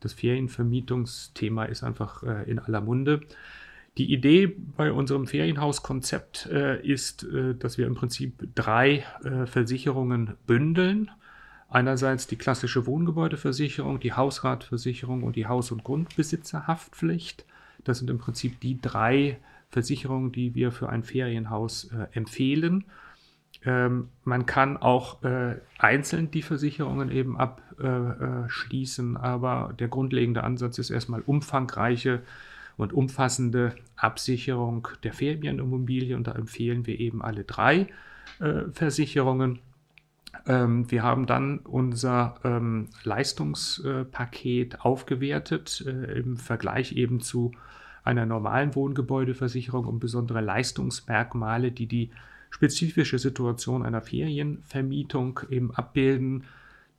das 0.00 0.14
Ferienvermietungsthema 0.14 1.64
ist 1.66 1.84
einfach 1.84 2.22
äh, 2.22 2.50
in 2.50 2.58
aller 2.58 2.80
Munde. 2.80 3.20
Die 3.98 4.10
Idee 4.10 4.56
bei 4.76 4.90
unserem 4.90 5.26
Ferienhauskonzept 5.26 6.46
äh, 6.50 6.80
ist, 6.82 7.24
äh, 7.24 7.54
dass 7.54 7.76
wir 7.76 7.86
im 7.86 7.94
Prinzip 7.94 8.48
drei 8.54 9.04
äh, 9.22 9.46
Versicherungen 9.46 10.34
bündeln. 10.46 11.10
Einerseits 11.68 12.26
die 12.26 12.36
klassische 12.36 12.86
Wohngebäudeversicherung, 12.86 13.98
die 13.98 14.12
Hausratversicherung 14.12 15.22
und 15.22 15.36
die 15.36 15.46
Haus- 15.46 15.72
und 15.72 15.82
Grundbesitzerhaftpflicht. 15.84 17.44
Das 17.84 17.98
sind 17.98 18.08
im 18.10 18.18
Prinzip 18.18 18.60
die 18.60 18.80
drei 18.80 19.38
Versicherungen, 19.70 20.32
die 20.32 20.54
wir 20.54 20.70
für 20.70 20.88
ein 20.88 21.02
Ferienhaus 21.02 21.90
äh, 21.92 22.06
empfehlen. 22.12 22.84
Ähm, 23.64 24.08
man 24.24 24.46
kann 24.46 24.76
auch 24.76 25.22
äh, 25.24 25.56
einzeln 25.78 26.30
die 26.30 26.42
Versicherungen 26.42 27.10
eben 27.10 27.36
abschließen, 27.36 29.16
äh, 29.16 29.18
äh 29.18 29.22
aber 29.22 29.74
der 29.78 29.88
grundlegende 29.88 30.44
Ansatz 30.44 30.78
ist 30.78 30.90
erstmal 30.90 31.22
umfangreiche 31.22 32.22
und 32.76 32.92
umfassende 32.92 33.74
Absicherung 33.96 34.88
der 35.02 35.12
Ferienimmobilie. 35.12 36.16
Und 36.16 36.28
da 36.28 36.32
empfehlen 36.32 36.86
wir 36.86 37.00
eben 37.00 37.22
alle 37.22 37.44
drei 37.44 37.88
äh, 38.38 38.62
Versicherungen. 38.72 39.58
Ähm, 40.46 40.90
wir 40.90 41.02
haben 41.02 41.26
dann 41.26 41.58
unser 41.58 42.36
ähm, 42.44 42.88
Leistungspaket 43.04 44.80
aufgewertet 44.80 45.84
äh, 45.86 46.18
im 46.18 46.36
Vergleich 46.36 46.92
eben 46.92 47.20
zu 47.20 47.52
einer 48.04 48.26
normalen 48.26 48.74
Wohngebäudeversicherung 48.74 49.86
um 49.86 49.98
besondere 49.98 50.40
Leistungsmerkmale, 50.40 51.72
die 51.72 51.86
die 51.86 52.10
spezifische 52.50 53.18
Situation 53.18 53.84
einer 53.84 54.00
Ferienvermietung 54.00 55.40
eben 55.50 55.74
abbilden. 55.74 56.44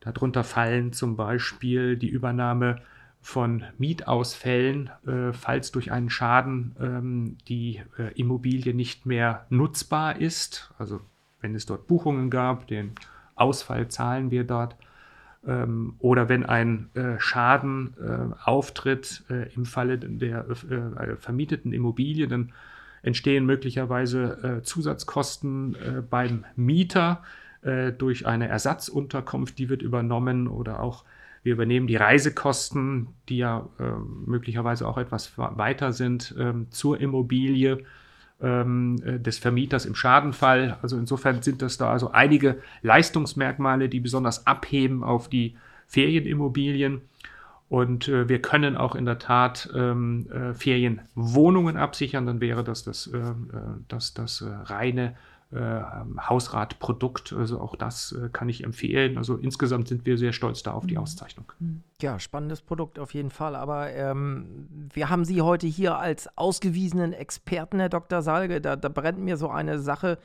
Darunter 0.00 0.44
fallen 0.44 0.92
zum 0.92 1.16
Beispiel 1.16 1.96
die 1.96 2.08
Übernahme 2.08 2.82
von 3.20 3.64
Mietausfällen, 3.78 4.90
äh, 5.06 5.32
falls 5.32 5.72
durch 5.72 5.90
einen 5.90 6.10
Schaden 6.10 6.76
ähm, 6.80 7.36
die 7.48 7.82
äh, 7.98 8.12
Immobilie 8.14 8.74
nicht 8.74 9.06
mehr 9.06 9.46
nutzbar 9.50 10.20
ist. 10.20 10.72
Also 10.78 11.00
wenn 11.40 11.54
es 11.54 11.66
dort 11.66 11.86
Buchungen 11.86 12.30
gab, 12.30 12.66
den 12.68 12.92
Ausfall 13.40 13.88
zahlen 13.88 14.30
wir 14.30 14.44
dort. 14.44 14.76
Ähm, 15.46 15.94
oder 15.98 16.28
wenn 16.28 16.44
ein 16.44 16.90
äh, 16.94 17.18
Schaden 17.18 17.94
äh, 18.00 18.34
auftritt 18.44 19.24
äh, 19.30 19.52
im 19.54 19.64
Falle 19.64 19.98
der 19.98 20.46
äh, 20.48 21.16
vermieteten 21.16 21.72
Immobilie, 21.72 22.28
dann 22.28 22.52
entstehen 23.02 23.46
möglicherweise 23.46 24.58
äh, 24.58 24.62
Zusatzkosten 24.62 25.74
äh, 25.74 26.02
beim 26.02 26.44
Mieter 26.56 27.22
durch 27.98 28.24
eine 28.24 28.46
Ersatzunterkunft, 28.46 29.58
die 29.58 29.68
wird 29.68 29.82
übernommen 29.82 30.46
oder 30.46 30.78
auch 30.80 31.04
wir 31.42 31.54
übernehmen 31.54 31.88
die 31.88 31.96
Reisekosten, 31.96 33.08
die 33.28 33.38
ja 33.38 33.68
möglicherweise 34.24 34.86
auch 34.86 34.96
etwas 34.96 35.36
weiter 35.36 35.92
sind, 35.92 36.36
ähm, 36.38 36.68
zur 36.70 37.00
Immobilie 37.00 37.78
ähm, 38.40 39.00
äh, 39.04 39.18
des 39.18 39.38
Vermieters 39.38 39.86
im 39.86 39.94
Schadenfall. 39.94 40.78
Also 40.82 40.96
insofern 40.96 41.42
sind 41.42 41.62
das 41.62 41.76
da 41.76 41.90
also 41.90 42.12
einige 42.12 42.58
Leistungsmerkmale, 42.82 43.88
die 43.88 44.00
besonders 44.00 44.46
abheben 44.46 45.02
auf 45.02 45.28
die 45.28 45.56
Ferienimmobilien. 45.86 47.02
Und 47.68 48.08
äh, 48.08 48.28
wir 48.28 48.40
können 48.40 48.76
auch 48.76 48.94
in 48.94 49.04
der 49.04 49.18
Tat 49.18 49.68
ähm, 49.74 50.26
äh, 50.30 50.54
Ferienwohnungen 50.54 51.76
absichern. 51.76 52.26
Dann 52.26 52.40
wäre 52.40 52.64
das 52.64 52.84
das, 52.84 53.08
äh, 53.08 53.18
äh 53.18 53.32
das, 53.88 54.14
das 54.14 54.40
äh, 54.40 54.48
reine 54.48 55.16
äh, 55.50 55.80
Hausratprodukt. 56.20 57.32
Also 57.32 57.60
auch 57.60 57.74
das 57.76 58.12
äh, 58.12 58.28
kann 58.30 58.48
ich 58.48 58.64
empfehlen. 58.64 59.16
Also 59.16 59.36
insgesamt 59.36 59.88
sind 59.88 60.04
wir 60.04 60.18
sehr 60.18 60.32
stolz 60.32 60.62
da 60.62 60.72
auf 60.72 60.86
die 60.86 60.94
mhm. 60.94 61.02
Auszeichnung. 61.02 61.52
Mhm. 61.58 61.82
Ja, 62.00 62.18
spannendes 62.18 62.60
Produkt 62.60 62.98
auf 62.98 63.14
jeden 63.14 63.30
Fall. 63.30 63.56
Aber 63.56 63.90
ähm, 63.90 64.68
wir 64.92 65.08
haben 65.08 65.24
Sie 65.24 65.40
heute 65.40 65.66
hier 65.66 65.96
als 65.96 66.28
ausgewiesenen 66.36 67.12
Experten, 67.12 67.80
Herr 67.80 67.88
Dr. 67.88 68.22
Salge. 68.22 68.60
Da, 68.60 68.76
da 68.76 68.88
brennt 68.88 69.20
mir 69.20 69.36
so 69.36 69.48
eine 69.48 69.78
Sache 69.78 70.18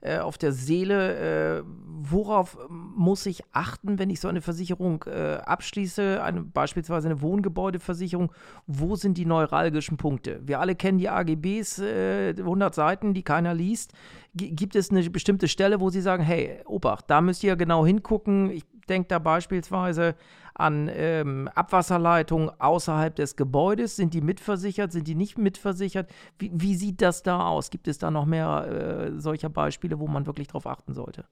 äh, 0.00 0.18
auf 0.18 0.38
der 0.38 0.52
Seele. 0.52 1.58
Äh, 1.58 1.62
worauf 2.00 2.58
muss 2.68 3.26
ich 3.26 3.42
achten, 3.52 3.98
wenn 3.98 4.10
ich 4.10 4.20
so 4.20 4.28
eine 4.28 4.40
Versicherung 4.40 5.04
äh, 5.06 5.36
abschließe, 5.36 6.22
eine, 6.22 6.42
beispielsweise 6.42 7.08
eine 7.08 7.20
Wohngebäudeversicherung? 7.20 8.32
Wo 8.66 8.96
sind 8.96 9.18
die 9.18 9.26
neuralgischen 9.26 9.96
Punkte? 9.96 10.40
Wir 10.44 10.60
alle 10.60 10.74
kennen 10.74 10.98
die 10.98 11.08
AGBs, 11.08 11.80
100 11.80 12.72
äh, 12.72 12.74
Seiten, 12.74 13.14
die 13.14 13.22
keiner 13.22 13.54
liest. 13.54 13.92
G 14.34 14.50
gibt 14.50 14.76
es 14.76 14.90
eine 14.90 15.08
bestimmte 15.10 15.48
Stelle, 15.48 15.80
wo 15.80 15.90
Sie 15.90 16.00
sagen, 16.00 16.22
hey, 16.22 16.60
Obacht, 16.66 17.06
da 17.08 17.20
müsst 17.20 17.42
ihr 17.42 17.56
genau 17.56 17.84
hingucken. 17.84 18.50
Ich 18.50 18.64
denke 18.88 19.08
da 19.08 19.18
beispielsweise 19.18 20.14
an 20.54 20.90
ähm, 20.92 21.48
Abwasserleitungen 21.54 22.50
außerhalb 22.58 23.14
des 23.14 23.36
Gebäudes? 23.36 23.96
Sind 23.96 24.14
die 24.14 24.20
mitversichert? 24.20 24.92
Sind 24.92 25.06
die 25.06 25.14
nicht 25.14 25.38
mitversichert? 25.38 26.10
Wie, 26.38 26.50
wie 26.52 26.74
sieht 26.74 27.00
das 27.00 27.22
da 27.22 27.46
aus? 27.46 27.70
Gibt 27.70 27.88
es 27.88 27.98
da 27.98 28.10
noch 28.10 28.26
mehr 28.26 29.12
äh, 29.14 29.20
solcher 29.20 29.48
Beispiele, 29.48 29.98
wo 29.98 30.08
man 30.08 30.26
wirklich 30.26 30.48
darauf 30.48 30.66
achten 30.66 30.94
sollte? 30.94 31.24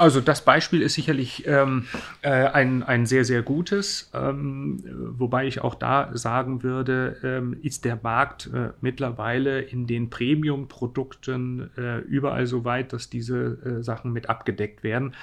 Also 0.00 0.22
das 0.22 0.44
Beispiel 0.46 0.80
ist 0.80 0.94
sicherlich 0.94 1.46
ähm, 1.46 1.84
äh, 2.22 2.30
ein, 2.30 2.82
ein 2.82 3.04
sehr, 3.04 3.26
sehr 3.26 3.42
gutes, 3.42 4.10
ähm, 4.14 4.82
wobei 5.18 5.46
ich 5.46 5.60
auch 5.60 5.74
da 5.74 6.10
sagen 6.16 6.62
würde, 6.62 7.18
ähm, 7.22 7.58
ist 7.60 7.84
der 7.84 7.98
Markt 8.02 8.48
äh, 8.54 8.70
mittlerweile 8.80 9.60
in 9.60 9.86
den 9.86 10.08
Premium-Produkten 10.08 11.70
äh, 11.76 11.98
überall 11.98 12.46
so 12.46 12.64
weit, 12.64 12.94
dass 12.94 13.10
diese 13.10 13.58
äh, 13.62 13.82
Sachen 13.82 14.12
mit 14.12 14.30
abgedeckt 14.30 14.82
werden. 14.82 15.14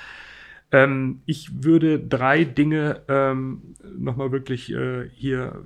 Ähm, 0.72 1.22
ich 1.26 1.64
würde 1.64 2.00
drei 2.00 2.44
Dinge 2.44 3.04
ähm, 3.08 3.76
nochmal 3.98 4.32
wirklich 4.32 4.72
äh, 4.72 5.10
hier 5.14 5.64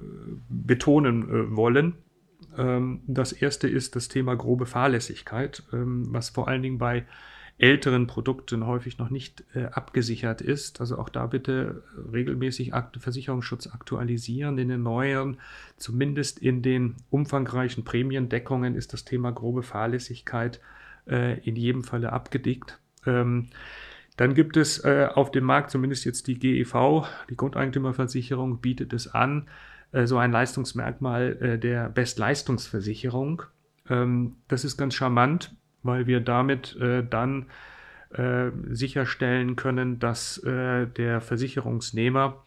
betonen 0.49 1.23
äh, 1.23 1.55
wollen. 1.55 1.95
Ähm, 2.57 3.01
das 3.07 3.31
erste 3.31 3.67
ist 3.67 3.95
das 3.95 4.07
Thema 4.07 4.35
grobe 4.35 4.65
Fahrlässigkeit, 4.65 5.63
ähm, 5.73 6.07
was 6.09 6.29
vor 6.29 6.47
allen 6.47 6.61
Dingen 6.61 6.77
bei 6.77 7.05
älteren 7.57 8.07
Produkten 8.07 8.65
häufig 8.65 8.97
noch 8.97 9.11
nicht 9.11 9.43
äh, 9.53 9.65
abgesichert 9.65 10.41
ist. 10.41 10.81
Also 10.81 10.97
auch 10.97 11.09
da 11.09 11.27
bitte 11.27 11.83
regelmäßig 12.11 12.73
Akt 12.73 12.97
Versicherungsschutz 12.97 13.67
aktualisieren. 13.67 14.57
In 14.57 14.69
den 14.69 14.81
neuen, 14.81 15.37
zumindest 15.77 16.39
in 16.39 16.63
den 16.63 16.95
umfangreichen 17.11 17.83
Prämiendeckungen, 17.83 18.75
ist 18.75 18.93
das 18.93 19.05
Thema 19.05 19.31
grobe 19.31 19.61
Fahrlässigkeit 19.61 20.59
äh, 21.07 21.39
in 21.41 21.55
jedem 21.55 21.83
Falle 21.83 22.13
abgedeckt. 22.13 22.79
Ähm, 23.05 23.49
dann 24.21 24.35
gibt 24.35 24.55
es 24.55 24.77
äh, 24.85 25.07
auf 25.11 25.31
dem 25.31 25.45
Markt, 25.45 25.71
zumindest 25.71 26.05
jetzt 26.05 26.27
die 26.27 26.37
GEV, 26.37 27.07
die 27.31 27.35
Grundeigentümerversicherung, 27.35 28.61
bietet 28.61 28.93
es 28.93 29.11
an, 29.11 29.47
äh, 29.93 30.05
so 30.05 30.19
ein 30.19 30.31
Leistungsmerkmal 30.31 31.37
äh, 31.41 31.57
der 31.57 31.89
Bestleistungsversicherung. 31.89 33.41
Ähm, 33.89 34.35
das 34.47 34.63
ist 34.63 34.77
ganz 34.77 34.93
charmant, 34.93 35.55
weil 35.81 36.05
wir 36.05 36.19
damit 36.19 36.75
äh, 36.75 37.03
dann 37.03 37.47
äh, 38.11 38.51
sicherstellen 38.69 39.55
können, 39.55 39.97
dass 39.97 40.37
äh, 40.43 40.85
der 40.85 41.19
Versicherungsnehmer 41.19 42.43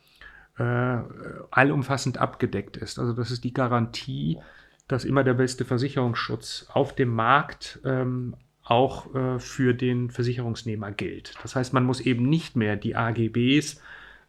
allumfassend 1.51 2.18
abgedeckt 2.18 2.77
ist. 2.77 3.01
Also 3.01 3.12
das 3.12 3.33
ist 3.33 3.43
die 3.43 3.53
Garantie, 3.53 4.39
dass 4.87 5.05
immer 5.05 5.25
der 5.25 5.35
beste 5.35 5.64
Versicherungsschutz 5.64 6.68
auf 6.72 6.95
dem 6.95 7.09
Markt 7.09 7.81
ähm, 7.85 8.37
auch 8.64 9.14
äh, 9.14 9.38
für 9.38 9.74
den 9.74 10.10
Versicherungsnehmer 10.10 10.90
gilt. 10.90 11.34
Das 11.42 11.54
heißt, 11.54 11.72
man 11.72 11.84
muss 11.84 12.00
eben 12.00 12.28
nicht 12.28 12.56
mehr 12.56 12.76
die 12.76 12.96
AGBs 12.96 13.80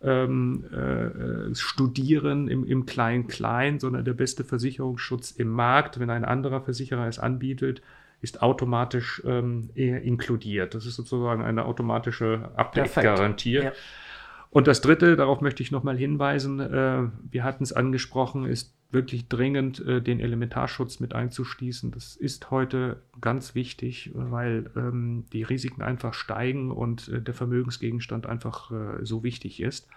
ähm, 0.03 0.65
äh, 0.71 1.55
studieren 1.55 2.47
im, 2.49 2.85
Klein-Klein, 2.85 3.79
sondern 3.79 4.03
der 4.03 4.13
beste 4.13 4.43
Versicherungsschutz 4.43 5.31
im 5.31 5.49
Markt, 5.49 5.99
wenn 5.99 6.09
ein 6.09 6.25
anderer 6.25 6.61
Versicherer 6.61 7.07
es 7.07 7.17
anbietet, 7.17 7.81
ist 8.21 8.41
automatisch 8.41 9.21
ähm, 9.25 9.69
inkludiert. 9.75 10.75
Das 10.75 10.85
ist 10.85 10.95
sozusagen 10.95 11.43
eine 11.43 11.65
automatische 11.65 12.49
Update-Garantie. 12.55 13.53
Ja. 13.53 13.71
Und 14.49 14.67
das 14.67 14.81
Dritte, 14.81 15.15
darauf 15.15 15.41
möchte 15.41 15.63
ich 15.63 15.71
nochmal 15.71 15.97
hinweisen, 15.97 16.59
äh, 16.59 17.03
wir 17.31 17.43
hatten 17.43 17.63
es 17.63 17.73
angesprochen, 17.73 18.45
ist 18.45 18.74
wirklich 18.91 19.27
dringend 19.27 19.85
äh, 19.85 20.01
den 20.01 20.19
Elementarschutz 20.19 20.99
mit 20.99 21.13
einzuschließen. 21.13 21.91
Das 21.91 22.15
ist 22.15 22.51
heute 22.51 23.01
ganz 23.21 23.55
wichtig, 23.55 24.11
weil 24.13 24.71
ähm, 24.75 25.25
die 25.33 25.43
Risiken 25.43 25.81
einfach 25.81 26.13
steigen 26.13 26.71
und 26.71 27.09
äh, 27.09 27.21
der 27.21 27.33
Vermögensgegenstand 27.33 28.25
einfach 28.25 28.71
äh, 28.71 29.05
so 29.05 29.23
wichtig 29.23 29.61
ist. 29.61 29.87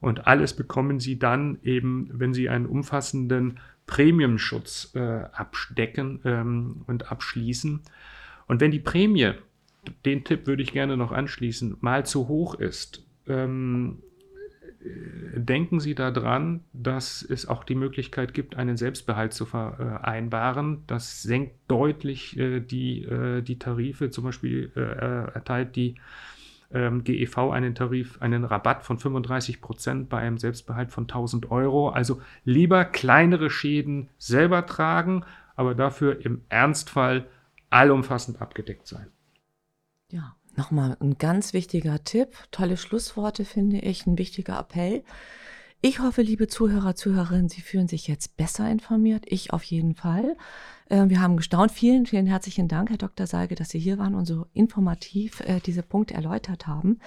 Und 0.00 0.26
alles 0.26 0.54
bekommen 0.54 1.00
Sie 1.00 1.18
dann 1.18 1.58
eben, 1.62 2.08
wenn 2.12 2.32
Sie 2.32 2.48
einen 2.48 2.66
umfassenden 2.66 3.58
Premiumschutz 3.86 4.92
äh, 4.94 5.00
abdecken 5.32 6.20
ähm, 6.24 6.82
und 6.86 7.10
abschließen. 7.10 7.80
Und 8.46 8.60
wenn 8.60 8.70
die 8.70 8.78
Prämie, 8.78 9.32
den 10.04 10.24
Tipp 10.24 10.46
würde 10.46 10.62
ich 10.62 10.72
gerne 10.72 10.96
noch 10.96 11.10
anschließen, 11.10 11.78
mal 11.80 12.06
zu 12.06 12.28
hoch 12.28 12.54
ist, 12.54 13.04
ähm, 13.26 14.02
denken 14.80 15.80
Sie 15.80 15.94
daran, 15.94 16.64
dass 16.72 17.22
es 17.22 17.48
auch 17.48 17.64
die 17.64 17.74
Möglichkeit 17.74 18.34
gibt, 18.34 18.56
einen 18.56 18.76
Selbstbehalt 18.76 19.32
zu 19.32 19.44
vereinbaren. 19.44 20.84
Das 20.86 21.22
senkt 21.22 21.54
deutlich 21.68 22.38
äh, 22.38 22.60
die, 22.60 23.02
äh, 23.02 23.42
die 23.42 23.58
Tarife. 23.58 24.10
Zum 24.10 24.24
Beispiel 24.24 24.70
äh, 24.76 25.34
erteilt 25.34 25.74
die 25.76 25.96
ähm, 26.72 27.02
GEV 27.02 27.50
einen 27.50 27.74
Tarif, 27.74 28.20
einen 28.20 28.44
Rabatt 28.44 28.84
von 28.84 28.98
35 28.98 29.60
Prozent 29.60 30.08
bei 30.08 30.18
einem 30.18 30.38
Selbstbehalt 30.38 30.92
von 30.92 31.04
1000 31.04 31.50
Euro. 31.50 31.88
Also 31.88 32.20
lieber 32.44 32.84
kleinere 32.84 33.50
Schäden 33.50 34.08
selber 34.18 34.66
tragen, 34.66 35.24
aber 35.56 35.74
dafür 35.74 36.24
im 36.24 36.42
Ernstfall 36.48 37.26
allumfassend 37.70 38.40
abgedeckt 38.40 38.86
sein. 38.86 39.08
Ja, 40.10 40.36
Nochmal 40.58 40.96
ein 40.98 41.18
ganz 41.18 41.52
wichtiger 41.52 42.02
Tipp, 42.02 42.30
tolle 42.50 42.76
Schlussworte 42.76 43.44
finde 43.44 43.78
ich, 43.78 44.08
ein 44.08 44.18
wichtiger 44.18 44.58
Appell. 44.58 45.04
Ich 45.82 46.00
hoffe, 46.00 46.20
liebe 46.22 46.48
Zuhörer, 46.48 46.96
Zuhörerinnen, 46.96 47.48
Sie 47.48 47.60
fühlen 47.60 47.86
sich 47.86 48.08
jetzt 48.08 48.36
besser 48.36 48.68
informiert. 48.68 49.22
Ich 49.28 49.52
auf 49.52 49.62
jeden 49.62 49.94
Fall. 49.94 50.36
Äh, 50.88 51.04
wir 51.06 51.20
haben 51.20 51.36
gestaunt. 51.36 51.70
Vielen, 51.70 52.06
vielen 52.06 52.26
herzlichen 52.26 52.66
Dank, 52.66 52.90
Herr 52.90 52.96
Dr. 52.96 53.28
Salge, 53.28 53.54
dass 53.54 53.68
Sie 53.68 53.78
hier 53.78 53.98
waren 53.98 54.16
und 54.16 54.24
so 54.24 54.46
informativ 54.52 55.38
äh, 55.42 55.60
diese 55.64 55.84
Punkte 55.84 56.14
erläutert 56.14 56.66
haben. 56.66 56.98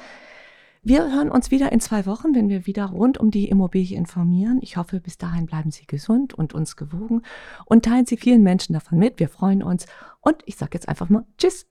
Wir 0.81 1.11
hören 1.11 1.29
uns 1.29 1.51
wieder 1.51 1.73
in 1.73 1.81
zwei 1.81 2.05
Wochen, 2.05 2.33
wenn 2.33 2.47
wir 2.47 2.65
wieder 2.65 2.85
rund 2.85 3.17
um 3.17 3.31
die 3.31 3.49
Immobilie 3.49 3.97
informieren. 3.97 4.59
Ich 4.61 4.77
hoffe, 4.77 5.01
bis 5.01 5.17
dahin 5.17 5.45
bleiben 5.45 5.71
Sie 5.71 5.85
gesund 5.85 6.33
und 6.33 6.53
uns 6.53 6.77
gewogen 6.77 7.23
und 7.65 7.83
teilen 7.83 8.05
Sie 8.05 8.15
vielen 8.15 8.43
Menschen 8.43 8.71
davon 8.71 8.97
mit. 8.97 9.19
Wir 9.19 9.27
freuen 9.27 9.61
uns. 9.61 9.87
Und 10.21 10.37
ich 10.45 10.55
sage 10.55 10.71
jetzt 10.75 10.87
einfach 10.87 11.09
mal 11.09 11.25
Tschüss. 11.37 11.70